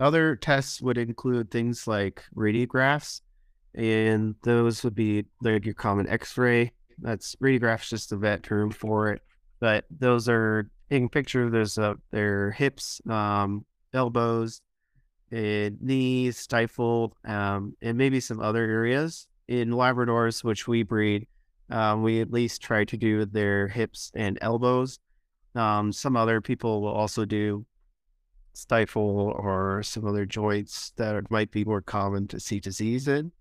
Other 0.00 0.36
tests 0.36 0.80
would 0.80 0.96
include 0.96 1.50
things 1.50 1.86
like 1.86 2.24
radiographs 2.34 3.20
and 3.74 4.34
those 4.42 4.82
would 4.84 4.94
be 4.94 5.24
like 5.42 5.64
your 5.64 5.74
common 5.74 6.08
X-ray. 6.08 6.72
That's 6.98 7.36
radiograph's 7.36 7.90
just 7.90 8.12
a 8.12 8.16
vet 8.16 8.42
term 8.42 8.70
for 8.70 9.12
it, 9.12 9.22
but 9.60 9.84
those 9.90 10.28
are 10.28 10.70
taking 10.90 11.08
picture. 11.08 11.48
There's 11.48 11.78
uh, 11.78 11.94
their 12.10 12.50
hips, 12.50 13.00
um, 13.08 13.64
elbows, 13.94 14.60
and 15.30 15.80
knees, 15.80 16.38
stifle, 16.38 17.14
um, 17.24 17.76
and 17.82 17.96
maybe 17.96 18.20
some 18.20 18.40
other 18.40 18.64
areas. 18.64 19.28
In 19.46 19.70
Labradors, 19.70 20.44
which 20.44 20.68
we 20.68 20.82
breed, 20.82 21.26
um, 21.70 22.02
we 22.02 22.20
at 22.20 22.30
least 22.30 22.60
try 22.60 22.84
to 22.84 22.96
do 22.96 23.24
their 23.24 23.68
hips 23.68 24.10
and 24.14 24.38
elbows. 24.42 24.98
Um, 25.54 25.92
some 25.92 26.16
other 26.16 26.40
people 26.40 26.82
will 26.82 26.92
also 26.92 27.24
do 27.24 27.64
stifle 28.52 29.32
or 29.36 29.82
some 29.82 30.06
other 30.06 30.26
joints 30.26 30.92
that 30.96 31.30
might 31.30 31.50
be 31.50 31.64
more 31.64 31.80
common 31.80 32.26
to 32.28 32.40
see 32.40 32.60
disease 32.60 33.08
in. 33.08 33.32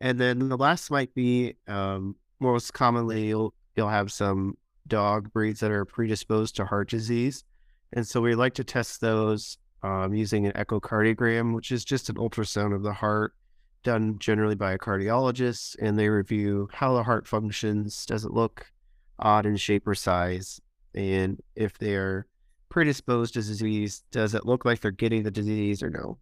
And 0.00 0.18
then 0.18 0.48
the 0.48 0.56
last 0.56 0.90
might 0.90 1.14
be 1.14 1.54
um, 1.66 2.16
most 2.40 2.72
commonly 2.74 3.28
you'll 3.28 3.54
you'll 3.76 3.88
have 3.88 4.12
some 4.12 4.56
dog 4.86 5.32
breeds 5.32 5.60
that 5.60 5.70
are 5.70 5.84
predisposed 5.84 6.56
to 6.56 6.66
heart 6.66 6.88
disease, 6.90 7.44
and 7.92 8.06
so 8.06 8.20
we 8.20 8.34
like 8.34 8.54
to 8.54 8.64
test 8.64 9.00
those 9.00 9.58
um, 9.82 10.14
using 10.14 10.46
an 10.46 10.52
echocardiogram, 10.52 11.54
which 11.54 11.72
is 11.72 11.84
just 11.84 12.08
an 12.08 12.16
ultrasound 12.16 12.74
of 12.74 12.82
the 12.82 12.92
heart 12.92 13.34
done 13.82 14.18
generally 14.18 14.54
by 14.54 14.72
a 14.72 14.78
cardiologist, 14.78 15.76
and 15.80 15.98
they 15.98 16.08
review 16.08 16.68
how 16.72 16.94
the 16.94 17.02
heart 17.02 17.26
functions. 17.26 18.04
Does 18.04 18.24
it 18.24 18.32
look 18.32 18.70
odd 19.18 19.46
in 19.46 19.56
shape 19.56 19.86
or 19.86 19.94
size? 19.94 20.60
And 20.94 21.40
if 21.54 21.78
they're 21.78 22.26
predisposed 22.68 23.34
to 23.34 23.42
disease, 23.42 24.02
does 24.10 24.34
it 24.34 24.44
look 24.44 24.64
like 24.64 24.80
they're 24.80 24.90
getting 24.90 25.22
the 25.22 25.30
disease 25.30 25.82
or 25.82 25.90
no? 25.90 26.18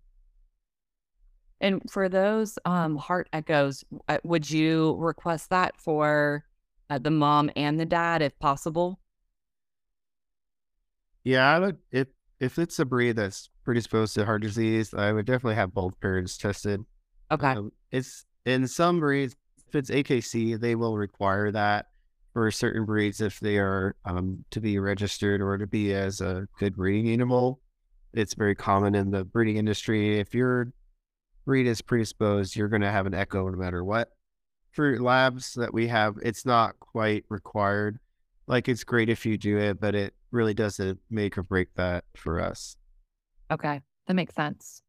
And 1.61 1.83
for 1.91 2.09
those 2.09 2.59
um, 2.65 2.97
heart 2.97 3.29
echoes, 3.33 3.85
uh, 4.09 4.19
would 4.25 4.51
you 4.51 4.97
request 4.99 5.51
that 5.51 5.77
for 5.79 6.45
uh, 6.91 6.99
the 6.99 7.11
mom 7.11 7.51
and 7.57 7.79
the 7.79 7.87
dad 7.87 8.23
if 8.23 8.39
possible? 8.39 8.99
Yeah, 11.23 11.49
I 11.49 11.59
would 11.59 11.79
if 11.91 12.09
if 12.41 12.59
it's 12.59 12.79
a 12.79 12.85
breed 12.85 13.17
that's 13.17 13.49
predisposed 13.65 14.15
to 14.15 14.27
heart 14.27 14.43
disease, 14.43 14.93
I 14.93 15.13
would 15.13 15.25
definitely 15.25 15.55
have 15.55 15.73
both 15.73 15.99
parents 16.01 16.37
tested. 16.37 16.85
Okay. 17.31 17.53
Um, 17.53 17.73
it's 17.91 18.27
in 18.45 18.69
some 18.69 19.01
breeds, 19.01 19.35
if 19.67 19.75
it's 19.75 19.91
AKC, 19.91 20.61
they 20.61 20.75
will 20.75 20.99
require 20.99 21.51
that 21.53 21.87
for 22.35 22.51
certain 22.51 22.85
breeds 22.85 23.21
if 23.21 23.41
they 23.41 23.59
are 23.59 23.97
um, 24.05 24.45
to 24.51 24.61
be 24.61 24.79
registered 24.79 25.41
or 25.41 25.57
to 25.57 25.67
be 25.67 25.95
as 25.95 26.21
a 26.21 26.47
good 26.59 26.77
breeding 26.77 27.11
animal. 27.13 27.61
It's 28.13 28.35
very 28.35 28.55
common 28.55 28.95
in 28.95 29.11
the 29.11 29.25
breeding 29.25 29.57
industry. 29.57 30.19
If 30.19 30.35
your 30.35 30.73
breed 31.45 31.67
is 31.67 31.83
predisposed, 31.83 32.57
you're 32.57 32.69
going 32.69 32.83
to 32.83 32.91
have 32.91 33.07
an 33.07 33.15
echo 33.15 33.49
no 33.49 33.57
matter 33.57 33.85
what. 33.85 34.11
For 34.73 34.99
labs 34.99 35.55
that 35.55 35.73
we 35.73 35.87
have, 35.89 36.17
it's 36.23 36.45
not 36.45 36.79
quite 36.81 37.25
required. 37.29 37.99
Like 38.47 38.69
it's 38.69 38.85
great 38.85 39.09
if 39.09 39.25
you 39.25 39.39
do 39.39 39.59
it, 39.59 39.81
but 39.81 39.95
it 39.95 40.15
really 40.31 40.55
doesn't 40.55 40.99
make 41.11 41.39
or 41.39 41.43
break 41.43 41.69
that 41.77 42.05
for 42.17 42.41
us. 42.41 42.77
Okay. 43.51 43.81
That 44.07 44.15
makes 44.15 44.35
sense. 44.35 44.83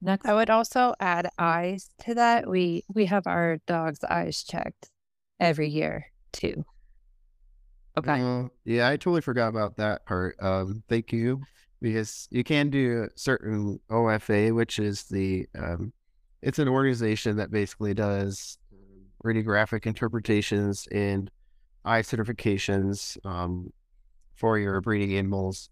Next. 0.00 0.26
I 0.26 0.34
would 0.34 0.50
also 0.50 0.94
add 0.98 1.28
eyes 1.38 1.90
to 2.06 2.14
that. 2.14 2.48
We 2.48 2.82
we 2.92 3.06
have 3.06 3.26
our 3.26 3.58
dog's 3.68 4.02
eyes 4.02 4.42
checked 4.42 4.90
every 5.38 5.68
year 5.68 6.06
too. 6.32 6.64
Okay. 7.96 8.20
Uh, 8.20 8.48
yeah, 8.64 8.88
I 8.88 8.96
totally 8.96 9.20
forgot 9.20 9.48
about 9.48 9.76
that 9.76 10.04
part. 10.06 10.36
Um, 10.40 10.82
thank 10.88 11.12
you, 11.12 11.42
because 11.82 12.28
you 12.30 12.44
can 12.44 12.70
do 12.70 13.08
certain 13.16 13.80
OFA, 13.90 14.54
which 14.54 14.78
is 14.78 15.02
the 15.04 15.46
um, 15.58 15.92
it's 16.40 16.60
an 16.60 16.68
organization 16.68 17.36
that 17.36 17.50
basically 17.50 17.92
does 17.92 18.56
radiographic 19.24 19.84
interpretations 19.84 20.86
and 20.92 21.30
eye 21.84 22.02
certifications 22.02 23.18
um, 23.26 23.72
for 24.34 24.58
your 24.58 24.80
breeding 24.80 25.16
animals, 25.18 25.68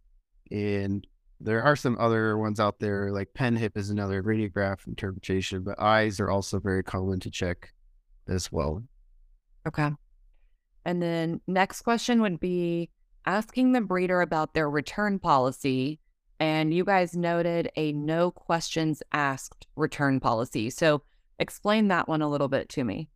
and 0.51 1.07
there 1.41 1.63
are 1.63 1.77
some 1.77 1.97
other 1.99 2.37
ones 2.37 2.61
out 2.61 2.81
there, 2.81 3.13
like 3.13 3.29
PennHIP 3.33 3.77
is 3.77 3.89
another 3.89 4.23
radiograph 4.23 4.87
interpretation, 4.87 5.63
but 5.63 5.81
eyes 5.81 6.21
are 6.21 6.29
also 6.29 6.59
very 6.59 6.83
common 6.83 7.21
to 7.21 7.31
check 7.31 7.73
as 8.29 8.53
well. 8.53 8.83
Okay. 9.67 9.91
And 10.85 11.01
then 11.01 11.41
next 11.47 11.83
question 11.83 12.21
would 12.21 12.41
be 12.41 12.91
asking 13.27 13.73
the 13.73 13.81
breeder 13.81 14.21
about 14.21 14.55
their 14.55 14.71
return 14.71 15.19
policy. 15.19 16.01
And 16.39 16.73
you 16.73 16.85
guys 16.85 17.15
noted 17.15 17.71
a 17.77 17.93
no 17.93 18.31
questions 18.31 19.03
asked 19.13 19.67
return 19.77 20.21
policy. 20.21 20.71
So 20.71 21.03
explain 21.39 21.89
that 21.89 22.09
one 22.09 22.23
a 22.23 22.31
little 22.31 22.49
bit 22.49 22.69
to 22.71 22.85
me. 22.85 23.09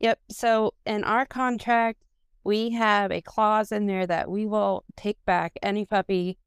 Yep. 0.00 0.20
So 0.30 0.74
in 0.86 1.04
our 1.04 1.26
contract, 1.26 2.02
we 2.44 2.70
have 2.70 3.12
a 3.12 3.20
clause 3.20 3.72
in 3.72 3.86
there 3.86 4.06
that 4.06 4.30
we 4.30 4.46
will 4.46 4.84
take 4.96 5.24
back 5.24 5.52
any 5.62 5.84
puppy 5.84 6.38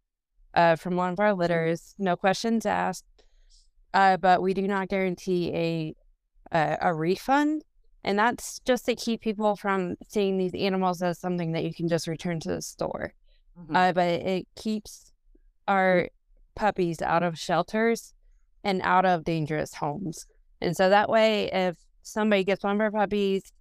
uh, 0.54 0.76
from 0.76 0.96
one 0.96 1.12
of 1.14 1.20
our 1.20 1.34
litters, 1.34 1.96
no 1.98 2.16
questions 2.16 2.66
asked. 2.66 3.06
Uh, 3.94 4.18
but 4.18 4.42
we 4.42 4.54
do 4.54 4.68
not 4.68 4.90
guarantee 4.90 5.52
a, 5.54 5.96
a 6.52 6.78
a 6.82 6.94
refund, 6.94 7.64
and 8.06 8.18
that's 8.18 8.60
just 8.66 8.86
to 8.86 8.96
keep 8.96 9.20
people 9.20 9.56
from 9.56 9.96
seeing 10.08 10.38
these 10.38 10.54
animals 10.54 11.02
as 11.02 11.20
something 11.20 11.52
that 11.54 11.64
you 11.64 11.74
can 11.74 11.88
just 11.90 12.08
return 12.08 12.40
to 12.40 12.50
the 12.50 12.62
store. 12.62 13.14
Mhm. 13.60 13.76
Uh, 13.76 13.94
but 13.94 14.08
it 14.08 14.48
keeps 14.56 15.12
our 15.68 16.10
puppies 16.56 17.02
out 17.02 17.24
of 17.24 17.38
shelters 17.38 18.14
and 18.64 18.80
out 18.84 19.06
of 19.06 19.24
dangerous 19.24 19.74
homes. 19.74 20.28
And 20.62 20.78
so 20.78 20.90
that 20.90 21.10
way, 21.10 21.52
if 21.52 21.78
somebody 22.04 22.44
gets 22.44 22.64
one 22.64 22.76
of 22.76 22.82
our 22.82 22.92
puppies 22.92 23.52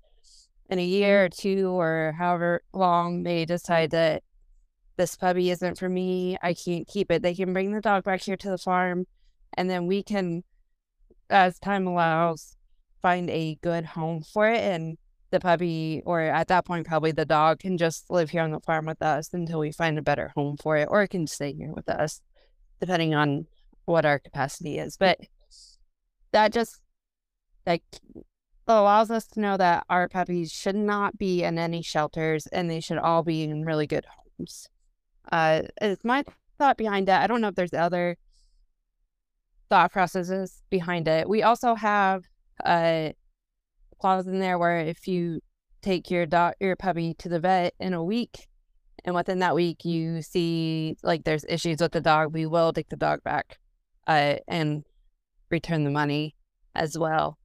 in 0.68 0.78
a 0.78 0.84
year 0.84 1.24
or 1.24 1.28
two 1.30 1.68
or 1.70 2.14
however 2.18 2.62
long 2.72 3.22
they 3.22 3.46
decide 3.46 3.90
that 3.92 4.22
this 4.96 5.16
puppy 5.16 5.50
isn't 5.50 5.78
for 5.78 5.88
me, 5.88 6.36
I 6.42 6.52
can't 6.52 6.86
keep 6.86 7.10
it, 7.10 7.22
they 7.22 7.34
can 7.34 7.54
bring 7.54 7.72
the 7.72 7.80
dog 7.80 8.04
back 8.04 8.20
here 8.20 8.36
to 8.36 8.50
the 8.50 8.58
farm 8.58 9.06
and 9.56 9.70
then 9.70 9.86
we 9.86 10.02
can, 10.02 10.44
as 11.30 11.58
time 11.58 11.86
allows, 11.86 12.56
find 13.04 13.28
a 13.28 13.58
good 13.62 13.84
home 13.84 14.23
for 14.23 14.49
it. 14.49 14.61
And 14.61 14.96
the 15.30 15.38
puppy, 15.38 16.00
or 16.06 16.23
at 16.23 16.49
that 16.49 16.64
point, 16.64 16.87
probably 16.87 17.12
the 17.12 17.26
dog 17.26 17.58
can 17.58 17.76
just 17.76 18.08
live 18.08 18.30
here 18.30 18.40
on 18.40 18.50
the 18.50 18.61
farm 18.61 18.87
with 18.87 19.02
us 19.02 19.28
until 19.34 19.58
we 19.58 19.73
find 19.73 19.99
a 19.99 20.02
better 20.02 20.32
home 20.34 20.56
for 20.56 20.78
it, 20.78 20.88
or 20.90 21.02
it 21.02 21.08
can 21.08 21.26
stay 21.26 21.52
here 21.52 21.70
with 21.70 21.87
us, 21.90 22.23
depending 22.80 23.14
on 23.14 23.46
what 23.84 24.06
our 24.06 24.18
capacity 24.18 24.78
is. 24.78 24.96
But 24.96 25.18
that 26.32 26.50
just 26.50 26.80
like 27.66 27.82
allows 28.66 29.11
us 29.11 29.26
to 29.26 29.40
know 29.40 29.58
that 29.58 29.84
our 29.90 30.08
puppies 30.08 30.50
should 30.50 30.75
not 30.75 31.18
be 31.18 31.42
in 31.42 31.58
any 31.58 31.82
shelters 31.82 32.46
and 32.46 32.70
they 32.70 32.80
should 32.80 32.96
all 32.96 33.23
be 33.23 33.42
in 33.42 33.66
really 33.66 33.87
good 33.87 34.06
homes. 34.38 34.68
Uh, 35.30 35.62
it's 35.82 36.04
my 36.04 36.25
thought 36.58 36.78
behind 36.78 37.08
that. 37.08 37.23
I 37.23 37.26
don't 37.26 37.42
know 37.42 37.49
if 37.49 37.54
there's 37.54 37.75
other 37.75 38.16
thought 39.68 39.92
processes 39.92 40.62
behind 40.70 41.06
it. 41.06 41.28
We 41.28 41.42
also 41.42 41.75
have 41.75 42.25
a 42.64 43.14
clause 44.00 44.26
in 44.26 44.38
there 44.38 44.58
where 44.58 44.78
if 44.78 45.08
you 45.08 45.40
take 45.82 46.11
your 46.11 46.26
dog, 46.26 46.54
your 46.61 46.76
puppy 46.76 47.14
to 47.14 47.28
the 47.28 47.40
vet 47.40 47.75
in 47.78 47.94
a 47.94 48.02
week, 48.04 48.46
and 49.04 49.14
within 49.14 49.40
that 49.40 49.54
week 49.54 49.84
you 49.84 50.23
see 50.23 50.96
like 51.02 51.25
there's 51.25 51.44
issues 51.49 51.80
with 51.80 51.92
the 51.92 52.00
dog, 52.00 52.32
we 52.32 52.46
will 52.46 52.73
take 52.73 52.88
the 52.88 52.96
dog 52.96 53.23
back, 53.23 53.58
uh, 54.06 54.37
and 54.49 54.84
return 55.50 55.84
the 55.84 55.90
money 55.90 56.34
as 56.75 56.99
well. 56.99 57.38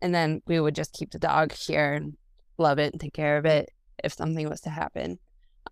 And 0.00 0.14
then 0.14 0.42
we 0.46 0.60
would 0.60 0.74
just 0.74 0.92
keep 0.92 1.10
the 1.10 1.18
dog 1.18 1.52
here 1.52 1.94
and 1.94 2.16
love 2.56 2.78
it 2.78 2.92
and 2.92 3.00
take 3.00 3.14
care 3.14 3.36
of 3.36 3.46
it 3.46 3.70
if 4.04 4.12
something 4.12 4.48
was 4.48 4.60
to 4.62 4.70
happen. 4.70 5.18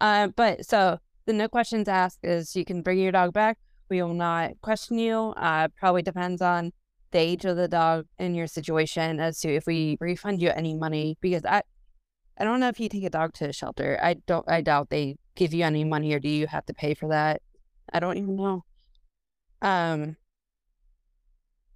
Uh, 0.00 0.28
but 0.28 0.66
so 0.66 0.99
the 1.26 1.33
no 1.33 1.49
questions 1.49 1.88
asked 1.88 2.21
is 2.23 2.57
you 2.57 2.64
can 2.64 2.83
bring 2.83 2.99
your 2.99 3.12
dog 3.12 3.33
back. 3.33 3.59
We 3.88 4.02
will 4.02 4.14
not 4.14 4.61
question 4.62 4.99
you. 4.99 5.33
Uh, 5.37 5.69
probably 5.76 6.02
depends 6.02 6.43
on 6.43 6.73
the 7.12 7.18
age 7.18 7.44
of 7.44 7.56
the 7.56 7.68
dog 7.68 8.06
and 8.18 8.36
your 8.36 8.46
situation 8.46 9.20
as 9.20 9.40
to 9.40 9.54
if 9.54 9.66
we 9.66 9.96
refund 10.00 10.42
you 10.42 10.50
any 10.50 10.75
money 10.75 11.16
because 11.20 11.44
I 11.44 11.62
I 12.38 12.44
don't 12.44 12.60
know 12.60 12.68
if 12.68 12.80
you 12.80 12.88
take 12.88 13.04
a 13.04 13.10
dog 13.10 13.32
to 13.34 13.48
a 13.48 13.52
shelter. 13.52 13.98
I 14.02 14.14
don't 14.26 14.48
I 14.48 14.60
doubt 14.60 14.90
they 14.90 15.16
give 15.34 15.54
you 15.54 15.64
any 15.64 15.84
money 15.84 16.12
or 16.14 16.20
do 16.20 16.28
you 16.28 16.46
have 16.46 16.66
to 16.66 16.75
pay 16.75 16.94
for 16.94 17.08
that? 17.08 17.42
I 17.92 18.00
don't 18.00 18.18
even 18.18 18.36
know. 18.36 18.64
Um 19.62 20.16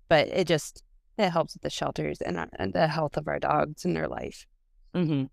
but 0.08 0.28
it 0.28 0.46
just 0.46 0.82
it 1.16 1.30
helps 1.30 1.54
with 1.54 1.62
the 1.62 1.70
shelters 1.70 2.20
and, 2.20 2.38
uh, 2.38 2.46
and 2.58 2.72
the 2.72 2.88
health 2.88 3.16
of 3.16 3.28
our 3.28 3.38
dogs 3.38 3.84
and 3.84 3.94
their 3.94 4.08
life. 4.08 4.46
hmm 4.94 5.25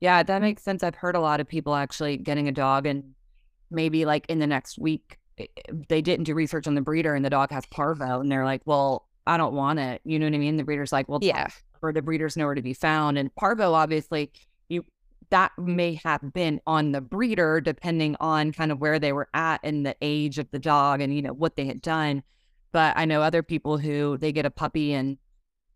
Yeah, 0.00 0.22
that 0.22 0.42
makes 0.42 0.62
sense. 0.62 0.82
I've 0.82 0.94
heard 0.96 1.16
a 1.16 1.20
lot 1.20 1.40
of 1.40 1.48
people 1.48 1.74
actually 1.74 2.16
getting 2.16 2.48
a 2.48 2.52
dog 2.52 2.86
and 2.86 3.14
maybe 3.70 4.04
like 4.04 4.26
in 4.28 4.38
the 4.38 4.46
next 4.46 4.78
week, 4.78 5.18
they 5.88 6.02
didn't 6.02 6.24
do 6.24 6.34
research 6.34 6.66
on 6.66 6.74
the 6.74 6.80
breeder 6.80 7.14
and 7.14 7.24
the 7.24 7.30
dog 7.30 7.50
has 7.50 7.64
parvo 7.66 8.20
and 8.20 8.30
they're 8.30 8.44
like, 8.44 8.62
well, 8.64 9.06
I 9.26 9.36
don't 9.36 9.54
want 9.54 9.78
it. 9.78 10.00
You 10.04 10.18
know 10.18 10.26
what 10.26 10.34
I 10.34 10.38
mean? 10.38 10.56
The 10.56 10.64
breeder's 10.64 10.92
like, 10.92 11.08
well, 11.08 11.20
Yeah. 11.22 11.48
or 11.82 11.92
the 11.92 12.02
breeder's 12.02 12.36
nowhere 12.36 12.54
to 12.54 12.62
be 12.62 12.74
found. 12.74 13.18
And 13.18 13.34
parvo, 13.34 13.72
obviously, 13.74 14.30
you 14.68 14.84
that 15.30 15.52
may 15.58 15.94
have 16.02 16.32
been 16.32 16.60
on 16.66 16.92
the 16.92 17.00
breeder 17.00 17.60
depending 17.60 18.16
on 18.18 18.52
kind 18.52 18.72
of 18.72 18.80
where 18.80 18.98
they 18.98 19.12
were 19.12 19.28
at 19.34 19.60
and 19.62 19.86
the 19.86 19.94
age 20.02 20.38
of 20.38 20.50
the 20.50 20.58
dog 20.58 21.00
and 21.00 21.14
you 21.14 21.22
know 21.22 21.32
what 21.32 21.56
they 21.56 21.66
had 21.66 21.80
done. 21.80 22.22
But 22.72 22.96
I 22.96 23.04
know 23.04 23.22
other 23.22 23.42
people 23.42 23.78
who 23.78 24.16
they 24.18 24.32
get 24.32 24.46
a 24.46 24.50
puppy 24.50 24.92
and 24.92 25.18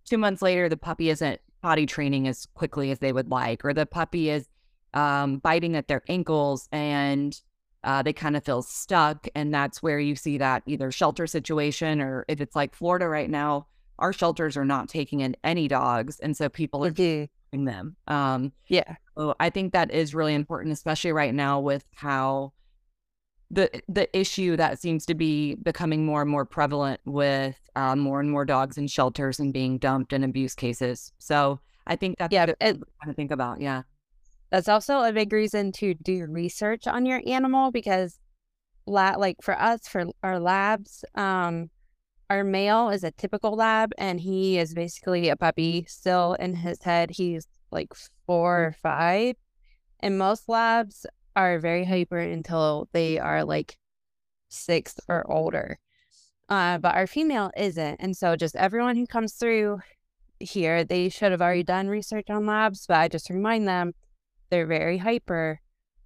two 0.04 0.18
months 0.18 0.42
later 0.42 0.68
the 0.68 0.76
puppy 0.76 1.08
isn't 1.10 1.40
potty 1.62 1.86
training 1.86 2.28
as 2.28 2.46
quickly 2.54 2.90
as 2.90 2.98
they 2.98 3.12
would 3.12 3.30
like, 3.30 3.64
or 3.64 3.72
the 3.72 3.86
puppy 3.86 4.28
is 4.30 4.46
um, 4.92 5.38
biting 5.38 5.76
at 5.76 5.88
their 5.88 6.02
ankles 6.08 6.68
and 6.72 7.40
uh, 7.84 8.02
they 8.02 8.12
kind 8.12 8.36
of 8.36 8.44
feel 8.44 8.62
stuck. 8.62 9.26
And 9.34 9.52
that's 9.54 9.82
where 9.82 9.98
you 10.00 10.16
see 10.16 10.38
that 10.38 10.62
either 10.66 10.90
shelter 10.90 11.26
situation 11.26 12.00
or 12.00 12.24
if 12.28 12.40
it's 12.40 12.56
like 12.56 12.74
Florida 12.74 13.06
right 13.08 13.30
now, 13.30 13.66
our 13.98 14.12
shelters 14.12 14.56
are 14.56 14.64
not 14.64 14.88
taking 14.88 15.20
in 15.20 15.36
any 15.44 15.68
dogs. 15.68 16.18
And 16.20 16.36
so 16.36 16.48
people 16.48 16.84
are 16.84 16.90
keeping 16.90 17.28
them. 17.52 17.96
Um, 18.08 18.52
Yeah. 18.68 18.96
so 19.16 19.34
I 19.38 19.50
think 19.50 19.72
that 19.72 19.90
is 19.92 20.14
really 20.14 20.34
important, 20.34 20.72
especially 20.72 21.12
right 21.12 21.32
now 21.34 21.60
with 21.60 21.84
how 21.94 22.52
the 23.50 23.70
the 23.88 24.08
issue 24.18 24.56
that 24.56 24.80
seems 24.80 25.06
to 25.06 25.14
be 25.14 25.54
becoming 25.56 26.04
more 26.04 26.22
and 26.22 26.30
more 26.30 26.44
prevalent 26.46 27.00
with 27.04 27.60
uh, 27.76 27.94
more 27.94 28.18
and 28.18 28.30
more 28.30 28.44
dogs 28.44 28.78
in 28.78 28.86
shelters 28.88 29.38
and 29.38 29.52
being 29.52 29.78
dumped 29.78 30.12
in 30.12 30.24
abuse 30.24 30.54
cases. 30.54 31.12
So 31.18 31.60
I 31.86 31.94
think 31.94 32.16
that's 32.18 32.32
Yeah, 32.32 32.46
good 32.46 32.56
and- 32.60 32.80
to 32.80 32.86
kind 33.00 33.10
of 33.10 33.16
think 33.16 33.30
about. 33.30 33.60
Yeah. 33.60 33.82
That's 34.54 34.68
also 34.68 35.00
a 35.00 35.12
big 35.12 35.32
reason 35.32 35.72
to 35.72 35.94
do 35.94 36.26
research 36.26 36.86
on 36.86 37.06
your 37.06 37.20
animal 37.26 37.72
because 37.72 38.20
la- 38.86 39.16
like 39.16 39.38
for 39.42 39.60
us 39.60 39.88
for 39.88 40.06
our 40.22 40.38
labs, 40.38 41.04
um 41.16 41.70
our 42.30 42.44
male 42.44 42.88
is 42.90 43.02
a 43.02 43.10
typical 43.10 43.56
lab 43.56 43.90
and 43.98 44.20
he 44.20 44.56
is 44.56 44.72
basically 44.72 45.28
a 45.28 45.34
puppy 45.34 45.86
still 45.88 46.34
in 46.34 46.54
his 46.54 46.80
head. 46.84 47.10
He's 47.10 47.48
like 47.72 47.94
4 48.28 48.66
or 48.66 48.76
5. 48.80 49.34
And 49.98 50.18
most 50.18 50.48
labs 50.48 51.04
are 51.34 51.58
very 51.58 51.84
hyper 51.84 52.20
until 52.20 52.88
they 52.92 53.18
are 53.18 53.42
like 53.42 53.76
6 54.50 54.94
or 55.08 55.28
older. 55.28 55.80
Uh 56.48 56.78
but 56.78 56.94
our 56.94 57.08
female 57.08 57.50
isn't. 57.56 57.96
And 57.98 58.16
so 58.16 58.36
just 58.36 58.54
everyone 58.54 58.94
who 58.94 59.08
comes 59.08 59.32
through 59.32 59.80
here, 60.38 60.84
they 60.84 61.08
should 61.08 61.32
have 61.32 61.42
already 61.42 61.64
done 61.64 61.88
research 61.88 62.30
on 62.30 62.46
labs, 62.46 62.86
but 62.86 62.98
I 62.98 63.08
just 63.08 63.30
remind 63.30 63.66
them 63.66 63.94
they're 64.50 64.66
very 64.66 64.98
hyper. 64.98 65.60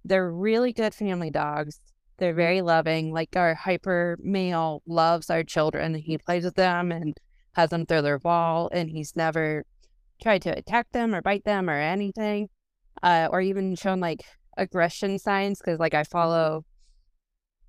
They're 0.05 0.31
really 0.31 0.73
good 0.73 0.93
family 0.93 1.29
dogs. 1.29 1.79
They're 2.17 2.33
very 2.33 2.61
loving. 2.61 3.13
Like 3.13 3.35
our 3.35 3.55
hyper 3.55 4.17
male 4.21 4.81
loves 4.85 5.29
our 5.29 5.43
children. 5.43 5.95
He 5.95 6.17
plays 6.17 6.43
with 6.43 6.55
them 6.55 6.91
and 6.91 7.17
has 7.53 7.69
them 7.69 7.85
throw 7.85 8.01
their 8.01 8.19
ball, 8.19 8.69
and 8.71 8.89
he's 8.89 9.15
never 9.15 9.65
tried 10.21 10.41
to 10.43 10.57
attack 10.57 10.87
them 10.91 11.15
or 11.15 11.21
bite 11.21 11.45
them 11.45 11.69
or 11.69 11.79
anything, 11.79 12.49
uh, 13.03 13.27
or 13.31 13.41
even 13.41 13.75
shown 13.75 13.99
like 13.99 14.23
aggression 14.57 15.17
signs. 15.17 15.59
Because 15.59 15.79
like 15.79 15.93
I 15.93 16.03
follow 16.03 16.65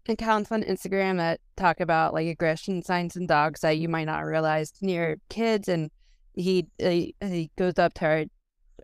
accounts 0.08 0.50
on 0.50 0.62
Instagram 0.62 1.18
that 1.18 1.40
talk 1.56 1.80
about 1.80 2.14
like 2.14 2.26
aggression 2.26 2.82
signs 2.82 3.16
in 3.16 3.26
dogs 3.26 3.60
that 3.60 3.78
you 3.78 3.88
might 3.88 4.04
not 4.04 4.20
realize 4.20 4.72
near 4.80 5.18
kids, 5.28 5.68
and 5.68 5.90
he 6.34 6.66
he, 6.78 7.14
he 7.20 7.50
goes 7.56 7.78
up 7.78 7.94
to 7.94 8.04
our 8.04 8.24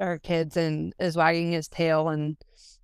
our 0.00 0.18
kids 0.18 0.56
and 0.56 0.94
is 0.98 1.16
wagging 1.16 1.52
his 1.52 1.68
tail 1.68 2.08
and 2.08 2.36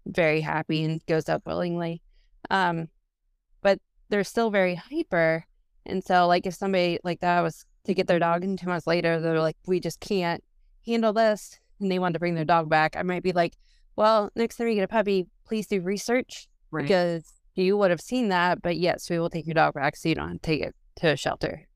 very 0.07 0.41
happy 0.41 0.85
and 0.85 1.05
goes 1.07 1.29
up 1.29 1.47
willingly. 1.47 2.03
Um, 2.51 2.89
but 3.63 3.79
they're 4.09 4.25
still 4.25 4.51
very 4.51 4.75
hyper. 4.75 5.45
And 5.87 6.03
so, 6.05 6.27
like, 6.27 6.47
if 6.47 6.55
somebody 6.55 6.99
like 7.05 7.21
that 7.21 7.41
was 7.41 7.65
to 7.85 7.95
get 7.95 8.07
their 8.07 8.19
dog 8.19 8.45
and 8.45 8.59
two 8.59 8.69
months 8.69 8.87
later, 8.87 9.21
they're 9.21 9.41
like, 9.41 9.57
we 9.67 9.81
just 9.81 10.01
can't 10.01 10.43
handle 10.87 11.13
this, 11.13 11.59
and 11.81 11.91
they 11.91 11.99
want 11.99 12.15
to 12.15 12.21
bring 12.21 12.35
their 12.35 12.45
dog 12.45 12.69
back, 12.69 12.97
I 12.97 13.03
might 13.03 13.23
be 13.23 13.33
like, 13.33 13.57
well, 13.97 14.31
next 14.35 14.57
time 14.57 14.69
you 14.69 14.75
get 14.75 14.85
a 14.85 14.89
puppy, 14.89 15.27
please 15.45 15.67
do 15.67 15.81
research 15.81 16.49
right. 16.71 16.83
because 16.83 17.33
you 17.55 17.77
would 17.77 17.91
have 17.91 18.01
seen 18.01 18.29
that. 18.29 18.63
But 18.63 18.79
yes, 18.79 19.11
we 19.11 19.19
will 19.19 19.31
take 19.31 19.47
your 19.47 19.55
dog 19.55 19.75
back 19.75 19.97
so 19.97 20.09
you 20.09 20.15
don't 20.15 20.43
take 20.43 20.63
it 20.63 20.75
to 20.97 21.09
a 21.09 21.17
shelter. 21.17 21.69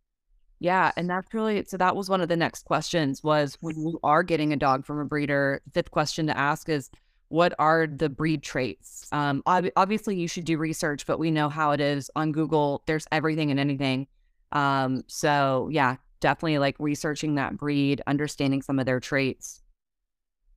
Yeah, 0.59 0.91
and 0.97 1.09
that's 1.11 1.35
really 1.35 1.65
so 1.67 1.77
that 1.77 1.95
was 1.97 2.09
one 2.09 2.21
of 2.21 2.29
the 2.29 2.37
next 2.37 2.65
questions 2.65 3.23
was 3.23 3.59
when 3.61 3.79
you 3.79 4.01
are 4.03 4.23
getting 4.23 4.53
a 4.53 4.57
dog 4.57 4.87
from 4.87 4.99
a 4.99 5.05
breeder, 5.05 5.61
fifth 5.75 5.91
question 5.91 6.27
to 6.29 6.37
ask 6.37 6.69
is 6.69 6.91
what 7.29 7.55
are 7.59 7.87
the 7.87 8.09
breed 8.09 8.43
traits? 8.43 9.07
Um, 9.13 9.43
ob- 9.47 9.71
obviously 9.77 10.17
you 10.17 10.29
should 10.29 10.45
do 10.45 10.59
research, 10.59 11.07
but 11.07 11.19
we 11.19 11.31
know 11.31 11.49
how 11.49 11.73
it 11.73 11.81
is 11.81 12.11
on 12.17 12.33
Google. 12.33 12.83
There's 12.87 13.07
everything 13.13 13.51
and 13.51 13.61
anything. 13.61 14.07
Um, 14.53 15.03
so 15.09 15.69
yeah, 15.73 15.97
definitely 16.21 16.59
like 16.59 16.77
researching 16.79 17.35
that 17.35 17.57
breed, 17.57 18.01
understanding 18.07 18.63
some 18.63 18.79
of 18.79 18.87
their 18.87 19.01
traits. 19.01 19.63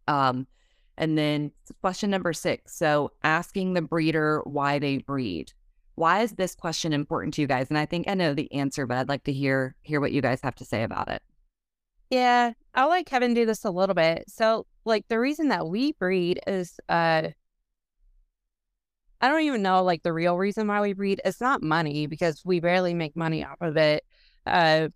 Um, 0.07 0.47
and 0.97 1.17
then 1.17 1.51
question 1.81 2.09
number 2.09 2.33
six. 2.33 2.75
So 2.75 3.11
asking 3.23 3.73
the 3.73 3.81
breeder 3.81 4.41
why 4.45 4.79
they 4.79 4.99
breed. 4.99 5.53
Why 5.99 6.21
is 6.21 6.31
this 6.31 6.55
question 6.55 6.93
important 6.93 7.33
to 7.33 7.41
you 7.41 7.47
guys? 7.47 7.67
And 7.67 7.77
I 7.77 7.85
think 7.85 8.07
I 8.07 8.13
know 8.13 8.33
the 8.33 8.49
answer, 8.53 8.87
but 8.87 8.97
I'd 8.97 9.09
like 9.09 9.25
to 9.25 9.33
hear 9.33 9.75
hear 9.81 9.99
what 9.99 10.13
you 10.13 10.21
guys 10.21 10.39
have 10.43 10.55
to 10.55 10.63
say 10.63 10.83
about 10.83 11.09
it. 11.09 11.21
Yeah, 12.09 12.53
I'll 12.73 12.87
let 12.87 13.05
Kevin 13.05 13.33
do 13.33 13.45
this 13.45 13.65
a 13.65 13.69
little 13.69 13.93
bit. 13.93 14.23
So, 14.29 14.65
like 14.85 15.09
the 15.09 15.19
reason 15.19 15.49
that 15.49 15.67
we 15.67 15.91
breed 15.91 16.39
is 16.47 16.79
uh 16.87 17.27
I 19.19 19.27
don't 19.27 19.41
even 19.41 19.61
know 19.61 19.83
like 19.83 20.03
the 20.03 20.13
real 20.13 20.37
reason 20.37 20.67
why 20.67 20.79
we 20.79 20.93
breed. 20.93 21.19
It's 21.25 21.41
not 21.41 21.61
money 21.61 22.07
because 22.07 22.43
we 22.45 22.61
barely 22.61 22.93
make 22.93 23.17
money 23.17 23.43
off 23.43 23.57
of 23.59 23.75
it. 23.75 24.05
Uh 24.45 24.87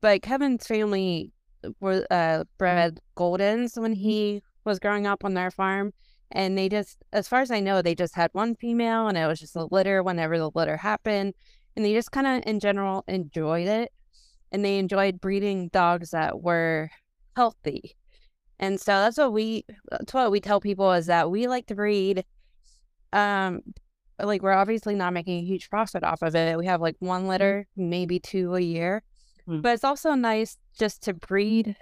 but 0.00 0.22
Kevin's 0.22 0.66
family 0.66 1.30
were 1.78 2.06
uh 2.10 2.44
bred 2.56 3.00
Goldens 3.18 3.78
when 3.78 3.92
he 3.92 4.42
was 4.64 4.78
growing 4.78 5.06
up 5.06 5.26
on 5.26 5.34
their 5.34 5.50
farm 5.50 5.92
and 6.30 6.56
they 6.58 6.68
just 6.68 6.98
as 7.12 7.28
far 7.28 7.40
as 7.40 7.50
i 7.50 7.60
know 7.60 7.80
they 7.80 7.94
just 7.94 8.14
had 8.14 8.30
one 8.32 8.54
female 8.54 9.08
and 9.08 9.16
it 9.16 9.26
was 9.26 9.40
just 9.40 9.56
a 9.56 9.68
litter 9.70 10.02
whenever 10.02 10.38
the 10.38 10.50
litter 10.54 10.76
happened 10.76 11.34
and 11.76 11.84
they 11.84 11.94
just 11.94 12.12
kind 12.12 12.26
of 12.26 12.42
in 12.46 12.60
general 12.60 13.04
enjoyed 13.08 13.68
it 13.68 13.92
and 14.52 14.64
they 14.64 14.78
enjoyed 14.78 15.20
breeding 15.20 15.68
dogs 15.68 16.10
that 16.10 16.42
were 16.42 16.90
healthy 17.36 17.96
and 18.58 18.80
so 18.80 18.92
that's 18.92 19.18
what 19.18 19.32
we 19.32 19.64
that's 19.90 20.12
what 20.12 20.30
we 20.30 20.40
tell 20.40 20.60
people 20.60 20.92
is 20.92 21.06
that 21.06 21.30
we 21.30 21.46
like 21.46 21.66
to 21.66 21.74
breed 21.74 22.24
um 23.12 23.60
like 24.20 24.42
we're 24.42 24.52
obviously 24.52 24.94
not 24.94 25.12
making 25.12 25.38
a 25.38 25.46
huge 25.46 25.70
profit 25.70 26.02
off 26.02 26.22
of 26.22 26.34
it 26.34 26.58
we 26.58 26.66
have 26.66 26.80
like 26.80 26.96
one 26.98 27.20
mm-hmm. 27.20 27.30
litter 27.30 27.66
maybe 27.76 28.18
two 28.18 28.54
a 28.54 28.60
year 28.60 29.02
mm-hmm. 29.48 29.60
but 29.60 29.72
it's 29.72 29.84
also 29.84 30.14
nice 30.14 30.58
just 30.78 31.02
to 31.02 31.14
breed 31.14 31.76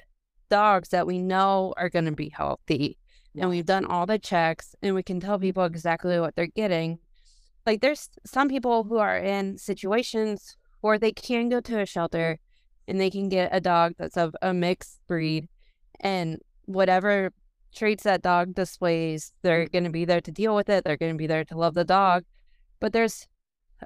dogs 0.51 0.91
that 0.91 1.07
we 1.07 1.19
know 1.19 1.75
are 1.77 1.89
going 1.89 2.05
to 2.05 2.13
be 2.13 2.29
healthy 2.29 2.99
and 3.39 3.51
we've 3.51 3.67
done 3.67 3.85
all 3.85 4.07
the 4.07 4.19
checks 4.19 4.75
and 4.83 4.95
we 4.95 5.03
can 5.03 5.21
tell 5.21 5.39
people 5.39 5.65
exactly 5.65 6.19
what 6.21 6.35
they're 6.37 6.47
getting. 6.47 6.99
Like 7.65 7.81
there's 7.81 8.09
some 8.25 8.49
people 8.49 8.85
who 8.85 8.99
are 8.99 9.19
in 9.19 9.59
situations 9.59 10.57
where 10.81 10.99
they 10.99 11.13
can 11.13 11.49
go 11.49 11.61
to 11.61 11.81
a 11.81 11.87
shelter 11.87 12.39
and 12.89 13.01
they 13.01 13.11
can 13.11 13.29
get 13.29 13.51
a 13.53 13.61
dog 13.61 13.95
that's 13.99 14.17
of 14.17 14.37
a 14.43 14.55
mixed 14.55 15.01
breed 15.09 15.49
and 16.01 16.39
whatever 16.67 17.33
traits 17.75 18.05
that 18.05 18.23
dog 18.23 18.55
displays, 18.55 19.33
they're 19.43 19.67
mm. 19.67 19.73
going 19.73 19.85
to 19.85 19.91
be 19.91 20.05
there 20.05 20.21
to 20.21 20.33
deal 20.33 20.55
with 20.55 20.69
it. 20.69 20.85
They're 20.85 20.97
going 20.97 21.13
to 21.13 21.19
be 21.19 21.27
there 21.27 21.45
to 21.45 21.59
love 21.59 21.75
the 21.75 21.85
dog. 21.85 22.25
But 22.81 22.93
there's 22.93 23.27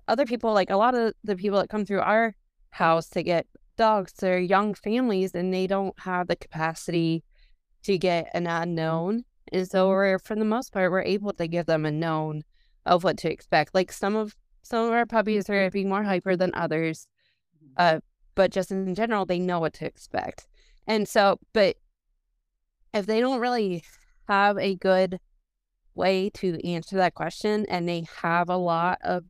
other 0.08 0.24
people, 0.24 0.52
like 0.52 0.70
a 0.70 0.76
lot 0.76 0.94
of 0.94 1.14
the 1.24 1.36
people 1.36 1.58
that 1.58 1.68
come 1.68 1.84
through 1.84 2.00
our 2.00 2.34
house 2.70 3.08
to 3.10 3.22
get 3.22 3.46
dogs, 3.76 4.12
they're 4.12 4.38
young 4.38 4.74
families 4.74 5.34
and 5.34 5.52
they 5.52 5.66
don't 5.66 5.98
have 6.00 6.28
the 6.28 6.36
capacity 6.36 7.24
to 7.82 7.98
get 7.98 8.30
an 8.34 8.44
mm. 8.44 8.62
unknown 8.62 9.24
and 9.52 9.68
so 9.68 9.88
we're 9.88 10.18
for 10.18 10.34
the 10.34 10.44
most 10.44 10.72
part 10.72 10.90
we're 10.90 11.02
able 11.02 11.32
to 11.32 11.46
give 11.46 11.66
them 11.66 11.84
a 11.84 11.90
known 11.90 12.42
of 12.86 13.04
what 13.04 13.18
to 13.18 13.30
expect. 13.30 13.74
Like 13.74 13.92
some 13.92 14.16
of 14.16 14.34
some 14.62 14.86
of 14.86 14.92
our 14.92 15.06
puppies 15.06 15.48
are 15.50 15.70
being 15.70 15.88
more 15.88 16.02
hyper 16.02 16.36
than 16.36 16.54
others. 16.54 17.06
Mm-hmm. 17.56 17.74
Uh 17.76 18.00
but 18.34 18.50
just 18.50 18.70
in 18.70 18.94
general 18.94 19.26
they 19.26 19.38
know 19.38 19.60
what 19.60 19.74
to 19.74 19.86
expect. 19.86 20.46
And 20.86 21.08
so 21.08 21.38
but 21.52 21.76
if 22.92 23.06
they 23.06 23.20
don't 23.20 23.40
really 23.40 23.84
have 24.28 24.58
a 24.58 24.74
good 24.76 25.20
way 25.94 26.30
to 26.30 26.66
answer 26.66 26.96
that 26.96 27.14
question 27.14 27.66
and 27.68 27.88
they 27.88 28.06
have 28.22 28.48
a 28.48 28.56
lot 28.56 28.98
of 29.02 29.24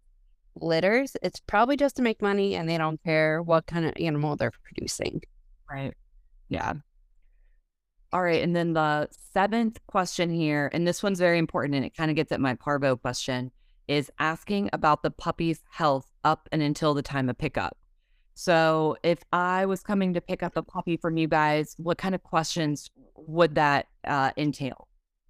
litters, 0.61 1.17
it's 1.23 1.41
probably 1.41 1.77
just 1.77 1.97
to 1.97 2.03
make 2.03 2.23
money 2.23 2.55
and 2.55 2.69
they 2.69 2.79
don't 2.79 3.03
care 3.03 3.43
what 3.43 3.67
kind 3.67 3.85
of 3.85 3.93
animal 3.97 4.37
they're 4.37 4.53
producing. 4.63 5.23
Right. 5.71 5.95
Yeah. 6.49 6.75
All 8.12 8.23
right. 8.23 8.42
And 8.42 8.57
then 8.57 8.73
the 8.73 9.09
seventh 9.33 9.79
question 9.87 10.31
here, 10.31 10.68
and 10.73 10.87
this 10.87 11.03
one's 11.03 11.20
very 11.20 11.38
important 11.38 11.77
and 11.77 11.85
it 11.85 11.96
kind 11.96 12.11
of 12.11 12.16
gets 12.16 12.33
at 12.33 12.40
my 12.40 12.55
parvo 12.55 12.96
question, 12.96 13.53
is 13.87 14.11
asking 14.18 14.70
about 14.73 15.03
the 15.03 15.11
puppy's 15.11 15.62
health 15.70 16.07
up 16.25 16.49
and 16.51 16.62
until 16.62 16.94
the 16.94 17.03
time 17.03 17.29
of 17.29 17.38
pickup. 17.38 17.77
So 18.35 18.96
if 19.03 19.18
I 19.33 19.66
was 19.66 19.83
coming 19.83 20.14
to 20.14 20.20
pick 20.20 20.42
up 20.42 20.57
a 20.57 20.62
puppy 20.62 20.96
from 20.96 21.16
you 21.16 21.29
guys, 21.29 21.75
what 21.77 21.99
kind 21.99 22.14
of 22.14 22.23
questions 22.23 22.90
would 23.14 23.55
that 23.57 23.87
uh, 24.05 24.31
entail? 24.37 24.88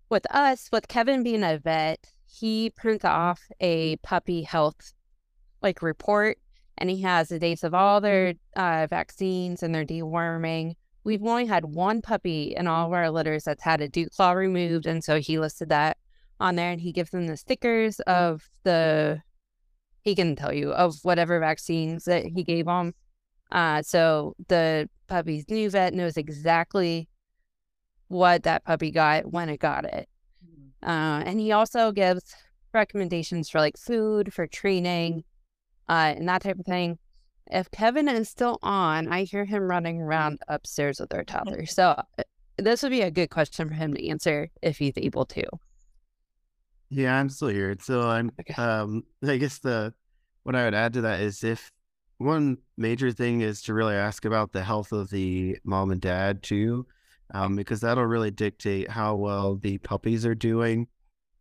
With 0.08 0.26
us, 0.34 0.68
with 0.72 0.88
Kevin 0.88 1.22
being 1.22 1.42
a 1.42 1.58
vet, 1.58 2.06
he 2.26 2.70
prints 2.70 3.04
off 3.04 3.40
a 3.60 3.96
puppy 3.96 4.42
health 4.42 4.92
like 5.62 5.82
report 5.82 6.38
and 6.78 6.88
he 6.88 7.02
has 7.02 7.28
the 7.28 7.38
dates 7.38 7.64
of 7.64 7.74
all 7.74 8.00
their 8.00 8.34
uh, 8.56 8.86
vaccines 8.88 9.62
and 9.62 9.74
their 9.74 9.84
deworming 9.84 10.76
we've 11.04 11.22
only 11.24 11.46
had 11.46 11.64
one 11.64 12.02
puppy 12.02 12.54
in 12.56 12.66
all 12.66 12.86
of 12.86 12.92
our 12.92 13.10
litters 13.10 13.44
that's 13.44 13.62
had 13.62 13.80
a 13.80 13.88
dew 13.88 14.08
claw 14.08 14.32
removed. 14.32 14.86
And 14.86 15.02
so 15.02 15.20
he 15.20 15.38
listed 15.38 15.68
that 15.70 15.96
on 16.38 16.56
there 16.56 16.70
and 16.70 16.80
he 16.80 16.92
gives 16.92 17.10
them 17.10 17.26
the 17.26 17.36
stickers 17.36 18.00
of 18.00 18.48
the, 18.64 19.22
he 20.02 20.14
can 20.14 20.36
tell 20.36 20.52
you 20.52 20.72
of 20.72 20.96
whatever 21.02 21.40
vaccines 21.40 22.04
that 22.04 22.24
he 22.24 22.44
gave 22.44 22.66
them. 22.66 22.94
Uh, 23.50 23.82
so 23.82 24.34
the 24.48 24.88
puppy's 25.08 25.48
new 25.48 25.68
vet 25.70 25.92
knows 25.92 26.16
exactly 26.16 27.08
what 28.08 28.42
that 28.44 28.64
puppy 28.64 28.90
got 28.90 29.30
when 29.30 29.48
it 29.48 29.58
got 29.58 29.84
it. 29.84 30.08
Mm-hmm. 30.44 30.88
Uh, 30.88 31.20
and 31.20 31.40
he 31.40 31.52
also 31.52 31.92
gives 31.92 32.34
recommendations 32.72 33.48
for 33.48 33.58
like 33.58 33.76
food, 33.76 34.32
for 34.32 34.46
training, 34.46 35.24
uh, 35.88 36.14
and 36.16 36.28
that 36.28 36.42
type 36.42 36.58
of 36.58 36.66
thing 36.66 36.98
if 37.50 37.70
Kevin 37.70 38.08
is 38.08 38.28
still 38.28 38.58
on, 38.62 39.08
I 39.08 39.24
hear 39.24 39.44
him 39.44 39.64
running 39.64 40.00
around 40.00 40.40
upstairs 40.48 41.00
with 41.00 41.12
our 41.14 41.24
toddler. 41.24 41.66
So 41.66 42.00
uh, 42.18 42.22
this 42.56 42.82
would 42.82 42.90
be 42.90 43.02
a 43.02 43.10
good 43.10 43.30
question 43.30 43.68
for 43.68 43.74
him 43.74 43.94
to 43.94 44.08
answer 44.08 44.50
if 44.62 44.78
he's 44.78 44.94
able 44.96 45.26
to. 45.26 45.44
Yeah, 46.90 47.18
I'm 47.18 47.28
still 47.28 47.48
here. 47.48 47.76
So 47.80 48.08
I'm 48.08 48.32
okay. 48.40 48.60
um 48.60 49.04
I 49.22 49.36
guess 49.36 49.58
the 49.58 49.94
what 50.42 50.56
I 50.56 50.64
would 50.64 50.74
add 50.74 50.92
to 50.94 51.02
that 51.02 51.20
is 51.20 51.44
if 51.44 51.70
one 52.18 52.58
major 52.76 53.12
thing 53.12 53.40
is 53.40 53.62
to 53.62 53.74
really 53.74 53.94
ask 53.94 54.24
about 54.24 54.52
the 54.52 54.62
health 54.62 54.92
of 54.92 55.08
the 55.10 55.56
mom 55.64 55.90
and 55.90 56.00
dad 56.00 56.42
too, 56.42 56.86
um, 57.32 57.56
because 57.56 57.80
that'll 57.80 58.04
really 58.04 58.30
dictate 58.30 58.90
how 58.90 59.14
well 59.14 59.56
the 59.56 59.78
puppies 59.78 60.26
are 60.26 60.34
doing. 60.34 60.88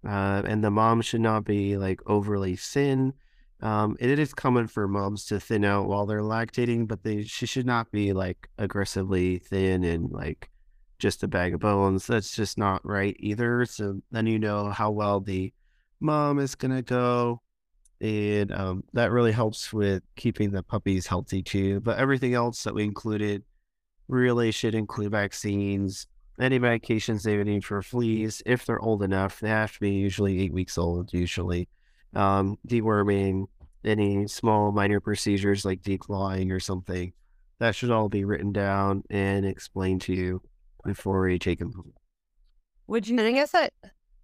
Uh, 0.08 0.41
and 0.45 0.63
the 0.63 0.72
mom 0.72 1.02
should 1.02 1.19
not 1.19 1.43
be 1.43 1.76
like 1.76 2.00
overly 2.08 2.56
thin 2.56 3.13
um, 3.62 3.98
it 4.00 4.17
is 4.19 4.34
common 4.34 4.67
for 4.67 4.88
moms 4.88 5.26
to 5.26 5.39
thin 5.39 5.65
out 5.65 5.88
while 5.88 6.06
they're 6.06 6.22
lactating, 6.22 6.88
but 6.88 7.04
they 7.04 7.24
she 7.24 7.45
should 7.45 7.65
not 7.65 7.91
be 7.91 8.13
like 8.13 8.50
aggressively 8.58 9.39
thin 9.39 9.84
and 9.84 10.12
like 10.12 10.50
just 10.98 11.24
a 11.24 11.28
bag 11.28 11.54
of 11.54 11.60
bones. 11.60 12.08
That's 12.08 12.36
just 12.36 12.58
not 12.58 12.86
right 12.86 13.15
either. 13.19 13.65
So 13.65 14.02
then 14.12 14.28
you 14.28 14.39
know 14.39 14.69
how 14.69 14.91
well 14.91 15.19
the 15.19 15.54
mom 16.00 16.39
is 16.39 16.56
gonna 16.56 16.82
go, 16.82 17.41
and 18.00 18.52
um, 18.54 18.84
that 18.93 19.12
really 19.12 19.34
helps 19.34 19.74
with 19.74 20.04
keeping 20.15 20.52
the 20.52 20.63
puppies 20.63 21.08
healthy 21.08 21.43
too. 21.43 21.82
But 21.82 21.98
everything 21.98 22.36
else 22.36 22.63
that 22.63 22.74
we 22.74 22.84
included 22.86 23.43
really 24.08 24.52
should 24.52 24.74
include 24.74 25.12
vaccines, 25.12 26.08
any 26.39 26.60
medications 26.60 27.24
they 27.24 27.38
would 27.38 27.48
need 27.48 27.65
for 27.65 27.82
fleas 27.82 28.41
if 28.45 28.65
they're 28.65 28.82
old 28.82 29.04
enough. 29.04 29.41
They 29.41 29.50
have 29.50 29.74
to 29.74 29.80
be 29.82 29.91
usually 29.91 30.39
eight 30.39 30.54
weeks 30.54 30.78
old, 30.78 31.13
usually 31.13 31.67
um, 32.15 32.58
deworming, 32.67 33.45
any 33.84 34.28
small 34.28 34.72
minor 34.72 35.00
procedures 35.00 35.65
like 35.65 35.82
declawing 35.82 36.52
or 36.52 36.60
something. 36.60 37.13
That 37.60 37.76
should 37.76 37.91
all 37.91 38.10
be 38.10 38.26
written 38.26 38.52
down 38.52 39.04
and 39.10 39.45
explained 39.45 40.02
to 40.04 40.13
you 40.13 40.41
before 40.86 41.28
you 41.30 41.39
take 41.39 41.60
them. 41.60 41.74
Would 42.88 43.08
you? 43.08 43.17
And 43.17 43.28
I 43.28 43.32
guess 43.32 43.52
that 43.52 43.74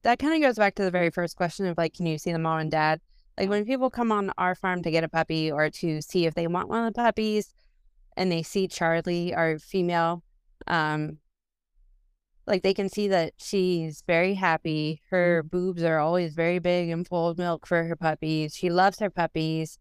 that 0.04 0.19
kind 0.19 0.34
of 0.34 0.41
goes 0.41 0.58
back 0.58 0.76
to 0.76 0.84
the 0.84 0.91
very 0.91 1.10
first 1.10 1.36
question 1.36 1.65
of 1.65 1.78
like, 1.78 1.93
can 1.93 2.06
you 2.06 2.17
see 2.17 2.32
the 2.32 2.39
mom 2.39 2.60
and 2.60 2.71
dad? 2.71 3.02
Like 3.38 3.50
when 3.50 3.65
people 3.65 3.89
come 3.89 4.12
on 4.12 4.32
our 4.38 4.56
farm 4.56 4.84
to 4.84 4.91
get 4.91 5.04
a 5.04 5.10
puppy 5.10 5.52
or 5.52 5.69
to 5.69 6.02
see 6.02 6.26
if 6.26 6.36
they 6.36 6.48
want 6.48 6.69
one 6.69 6.86
of 6.86 6.93
the 6.93 7.02
puppies, 7.02 7.54
and 8.15 8.32
they 8.32 8.43
see 8.43 8.67
Charlie, 8.67 9.34
our 9.34 9.60
female, 9.60 10.24
um, 10.67 11.17
like 12.47 12.63
they 12.63 12.73
can 12.73 12.89
see 12.89 13.08
that 13.08 13.34
she's 13.38 14.03
very 14.05 14.36
happy. 14.36 15.01
Her 15.10 15.43
boobs 15.43 15.84
are 15.84 15.99
always 15.99 16.34
very 16.34 16.60
big 16.60 16.89
and 16.89 17.08
full 17.08 17.29
of 17.29 17.38
milk 17.38 17.65
for 17.65 17.84
her 17.84 17.95
puppies. 17.95 18.55
She 18.55 18.69
loves 18.69 18.99
her 18.99 19.10
puppies. 19.10 19.79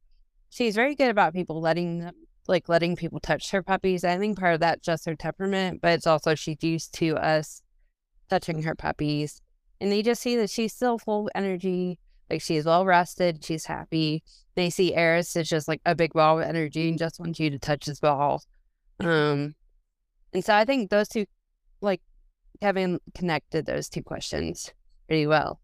She's 0.48 0.74
very 0.74 0.94
good 0.94 1.11
about 1.11 1.35
people 1.35 1.61
letting 1.61 1.98
them 2.00 2.14
like 2.46 2.68
letting 2.68 2.96
people 2.96 3.20
touch 3.20 3.50
her 3.50 3.62
puppies. 3.62 4.05
I 4.05 4.18
think 4.18 4.38
part 4.38 4.55
of 4.55 4.61
that's 4.61 4.85
just 4.85 5.07
her 5.07 5.14
temperament, 5.14 5.81
but 5.81 5.92
it's 5.92 6.07
also 6.07 6.35
she's 6.35 6.62
used 6.62 6.92
to 6.94 7.16
us 7.16 7.62
touching 8.29 8.62
her 8.62 8.74
puppies. 8.74 9.40
And 9.81 9.90
they 9.90 10.03
just 10.03 10.22
see 10.22 10.37
that 10.37 10.50
she's 10.50 10.72
still 10.72 10.98
full 10.98 11.27
of 11.27 11.33
energy, 11.35 11.98
like 12.31 12.42
she's 12.42 12.64
well 12.64 12.85
rested, 12.85 13.44
she's 13.44 13.66
happy. 13.66 14.22
They 14.55 14.70
see 14.70 14.94
Eris 14.94 15.35
is 15.37 15.48
just 15.48 15.68
like 15.68 15.81
a 15.85 15.94
big 15.94 16.12
ball 16.12 16.38
of 16.38 16.46
energy 16.46 16.88
and 16.88 16.98
just 16.98 17.18
wants 17.18 17.40
you 17.40 17.50
to 17.50 17.59
touch 17.59 17.87
his 17.87 18.00
balls. 18.00 18.46
Um 19.00 19.55
and 20.33 20.44
so 20.44 20.55
I 20.55 20.64
think 20.64 20.90
those 20.90 21.09
two 21.09 21.27
like 21.81 22.00
Kevin 22.61 23.01
connected 23.14 23.67
those 23.67 23.88
two 23.88 24.03
questions 24.03 24.73
pretty 25.07 25.27
well. 25.27 25.61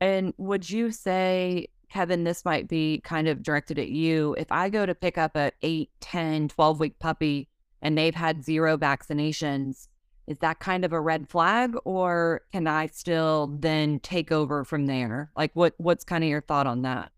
And 0.00 0.34
would 0.38 0.68
you 0.68 0.90
say, 0.90 1.68
Kevin, 1.90 2.24
this 2.24 2.44
might 2.44 2.68
be 2.68 3.00
kind 3.04 3.28
of 3.28 3.42
directed 3.42 3.78
at 3.78 3.88
you. 3.88 4.34
If 4.38 4.50
I 4.50 4.68
go 4.68 4.86
to 4.86 4.94
pick 4.94 5.18
up 5.18 5.36
a 5.36 5.52
8, 5.62 5.90
10, 6.00 6.48
12 6.48 6.80
week 6.80 6.98
puppy 6.98 7.48
and 7.82 7.96
they've 7.96 8.14
had 8.14 8.44
zero 8.44 8.76
vaccinations, 8.76 9.88
is 10.26 10.38
that 10.38 10.58
kind 10.58 10.84
of 10.84 10.92
a 10.92 11.00
red 11.00 11.28
flag 11.28 11.76
or 11.84 12.42
can 12.52 12.66
I 12.66 12.86
still 12.86 13.56
then 13.58 14.00
take 14.00 14.32
over 14.32 14.64
from 14.64 14.86
there? 14.86 15.30
Like 15.36 15.52
what 15.54 15.74
what's 15.78 16.04
kind 16.04 16.24
of 16.24 16.30
your 16.30 16.40
thought 16.40 16.66
on 16.66 16.82
that? 16.82 17.12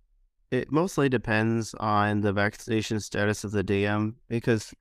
It 0.51 0.70
mostly 0.70 1.09
depends 1.09 1.74
on 1.74 2.20
the 2.20 2.33
vaccination 2.33 3.01
status 3.01 3.44
of 3.44 3.51
the 3.51 3.64
DM 3.64 4.14
because 4.29 4.74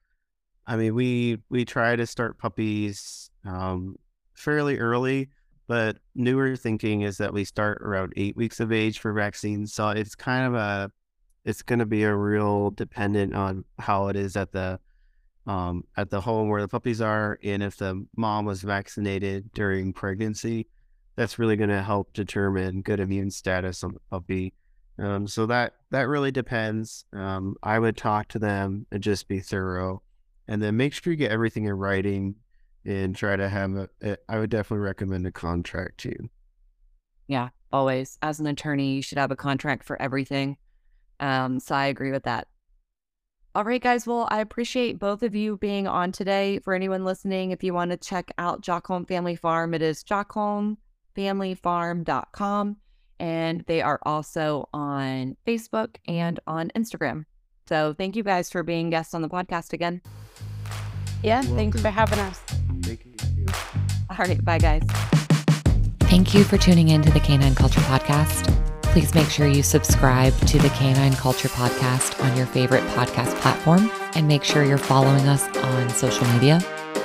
I 0.68 0.76
mean 0.76 0.94
we 0.94 1.40
we 1.50 1.66
try 1.66 1.96
to 1.96 2.06
start 2.06 2.38
puppies 2.38 3.32
um, 3.46 3.96
fairly 4.36 4.78
early, 4.78 5.30
but 5.68 5.98
newer 6.14 6.56
thinking 6.56 7.02
is 7.02 7.18
that 7.18 7.34
we 7.34 7.46
start 7.46 7.82
around 7.82 8.14
eight 8.18 8.36
weeks 8.36 8.60
of 8.60 8.72
age 8.72 9.00
for 9.00 9.14
vaccines. 9.14 9.74
So 9.74 9.90
it's 9.90 10.16
kind 10.16 10.46
of 10.46 10.54
a 10.54 10.92
it's 11.46 11.62
going 11.62 11.80
to 11.80 11.86
be 11.86 12.04
a 12.04 12.14
real 12.14 12.72
dependent 12.72 13.34
on 13.34 13.64
how 13.80 14.10
it 14.10 14.18
is 14.18 14.36
at 14.36 14.52
the 14.52 14.80
um, 15.48 15.86
at 15.96 16.10
the 16.10 16.20
home 16.20 16.50
where 16.50 16.62
the 16.62 16.68
puppies 16.68 17.00
are, 17.00 17.40
and 17.42 17.64
if 17.64 17.78
the 17.78 18.06
mom 18.18 18.44
was 18.44 18.62
vaccinated 18.62 19.50
during 19.54 19.94
pregnancy, 19.94 20.68
that's 21.16 21.40
really 21.40 21.56
going 21.56 21.70
to 21.70 21.82
help 21.82 22.12
determine 22.12 22.82
good 22.82 23.00
immune 23.00 23.32
status 23.32 23.82
on 23.84 23.94
the 23.94 24.02
puppy. 24.12 24.54
Um, 25.00 25.26
so 25.26 25.46
that 25.46 25.76
that 25.92 26.10
really 26.10 26.32
depends. 26.32 27.06
Um, 27.14 27.56
I 27.64 27.80
would 27.80 27.96
talk 27.96 28.28
to 28.30 28.40
them 28.40 28.88
and 28.92 29.02
just 29.02 29.30
be 29.30 29.40
thorough, 29.40 30.02
and 30.48 30.62
then 30.62 30.78
make 30.78 30.94
sure 30.94 31.12
you 31.12 31.18
get 31.18 31.32
everything 31.32 31.66
in 31.66 31.74
writing, 31.74 32.36
and 32.86 33.16
try 33.16 33.36
to 33.36 33.50
have 33.50 33.76
a. 33.76 33.90
a 34.02 34.18
I 34.30 34.40
would 34.40 34.50
definitely 34.50 34.86
recommend 34.86 35.28
a 35.28 35.32
contract 35.32 36.00
too. 36.00 36.30
Yeah, 37.28 37.50
always. 37.72 38.18
As 38.22 38.40
an 38.40 38.48
attorney, 38.48 38.96
you 38.96 39.02
should 39.02 39.18
have 39.18 39.32
a 39.32 39.36
contract 39.36 39.84
for 39.84 40.02
everything. 40.02 40.56
Um, 41.20 41.60
so 41.60 41.76
I 41.76 41.88
agree 41.88 42.12
with 42.12 42.24
that. 42.24 42.48
All 43.56 43.64
right, 43.64 43.82
guys. 43.82 44.06
Well, 44.06 44.28
I 44.30 44.42
appreciate 44.42 45.00
both 45.00 45.24
of 45.24 45.34
you 45.34 45.58
being 45.58 45.88
on 45.88 46.12
today. 46.12 46.60
For 46.60 46.76
anyone 46.76 47.04
listening, 47.04 47.50
if 47.50 47.64
you 47.64 47.74
want 47.74 47.90
to 47.90 47.98
check 47.98 48.32
out 48.38 48.62
Jockholm 48.62 49.08
Family 49.08 49.36
Farm, 49.36 49.74
it 49.74 49.82
is 49.82 50.04
jockholmfamilyfarm.com. 50.04 52.78
And 53.20 53.64
they 53.66 53.82
are 53.82 54.00
also 54.04 54.70
on 54.74 55.36
Facebook 55.48 55.96
and 56.08 56.40
on 56.46 56.70
Instagram. 56.76 57.26
So 57.68 57.96
thank 57.98 58.16
you 58.16 58.22
guys 58.22 58.52
for 58.52 58.62
being 58.62 58.92
guests 58.92 59.16
on 59.16 59.24
the 59.24 59.30
podcast 59.30 59.74
again. 59.74 60.04
Yeah, 61.24 61.42
You're 61.42 61.56
thanks 61.56 61.82
for 61.82 61.90
having 61.90 62.20
us. 62.20 62.40
Thank 62.82 63.06
you. 63.06 63.46
All 64.10 64.26
right. 64.26 64.44
Bye, 64.44 64.60
guys. 64.60 64.84
Thank 66.02 66.34
you 66.34 66.44
for 66.44 66.58
tuning 66.58 66.90
in 66.90 67.02
to 67.02 67.12
the 67.12 67.20
Canine 67.20 67.56
Culture 67.56 67.82
Podcast. 67.82 68.54
Please 68.84 69.14
make 69.14 69.30
sure 69.30 69.48
you 69.48 69.62
subscribe 69.62 70.34
to 70.48 70.58
the 70.58 70.70
Canine 70.70 71.14
Culture 71.14 71.50
Podcast 71.50 72.24
on 72.24 72.36
your 72.36 72.46
favorite 72.48 72.84
podcast 72.92 73.36
platform 73.42 73.92
and 74.16 74.28
make 74.28 74.44
sure 74.44 74.64
you're 74.64 74.78
following 74.78 75.28
us 75.28 75.46
on 75.58 75.90
social 75.90 76.26
media. 76.30 76.60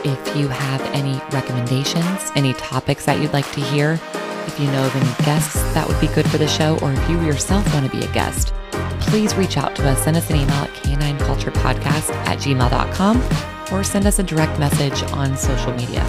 If 0.05 0.37
you 0.37 0.49
have 0.49 0.81
any 0.95 1.21
recommendations, 1.33 2.33
any 2.35 2.55
topics 2.55 3.05
that 3.05 3.21
you'd 3.21 3.33
like 3.33 3.51
to 3.53 3.61
hear, 3.61 4.01
if 4.47 4.59
you 4.59 4.67
know 4.69 4.87
of 4.87 4.97
any 4.97 5.25
guests 5.25 5.61
that 5.75 5.87
would 5.87 6.01
be 6.01 6.09
good 6.09 6.29
for 6.31 6.39
the 6.39 6.49
show, 6.49 6.79
or 6.81 6.93
if 6.93 7.11
you 7.11 7.21
yourself 7.23 7.71
want 7.75 7.91
to 7.91 7.97
be 7.97 8.05
a 8.05 8.13
guest, 8.13 8.55
please 9.01 9.35
reach 9.35 9.57
out 9.57 9.77
to 9.77 9.89
us. 9.89 10.03
Send 10.03 10.17
us 10.17 10.31
an 10.31 10.37
email 10.37 10.55
at 10.55 10.71
canineculturepodcast 10.71 12.11
at 12.27 12.39
gmail.com 12.39 13.52
or 13.73 13.83
send 13.83 14.07
us 14.07 14.19
a 14.19 14.23
direct 14.23 14.59
message 14.59 15.03
on 15.13 15.37
social 15.37 15.73
media. 15.75 16.05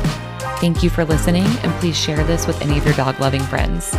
Thank 0.58 0.84
you 0.84 0.90
for 0.90 1.04
listening, 1.06 1.46
and 1.46 1.74
please 1.80 1.98
share 1.98 2.24
this 2.24 2.48
with 2.48 2.62
any 2.62 2.78
of 2.78 2.86
your 2.86 2.94
dog 2.94 3.20
loving 3.20 3.42
friends. 3.42 3.92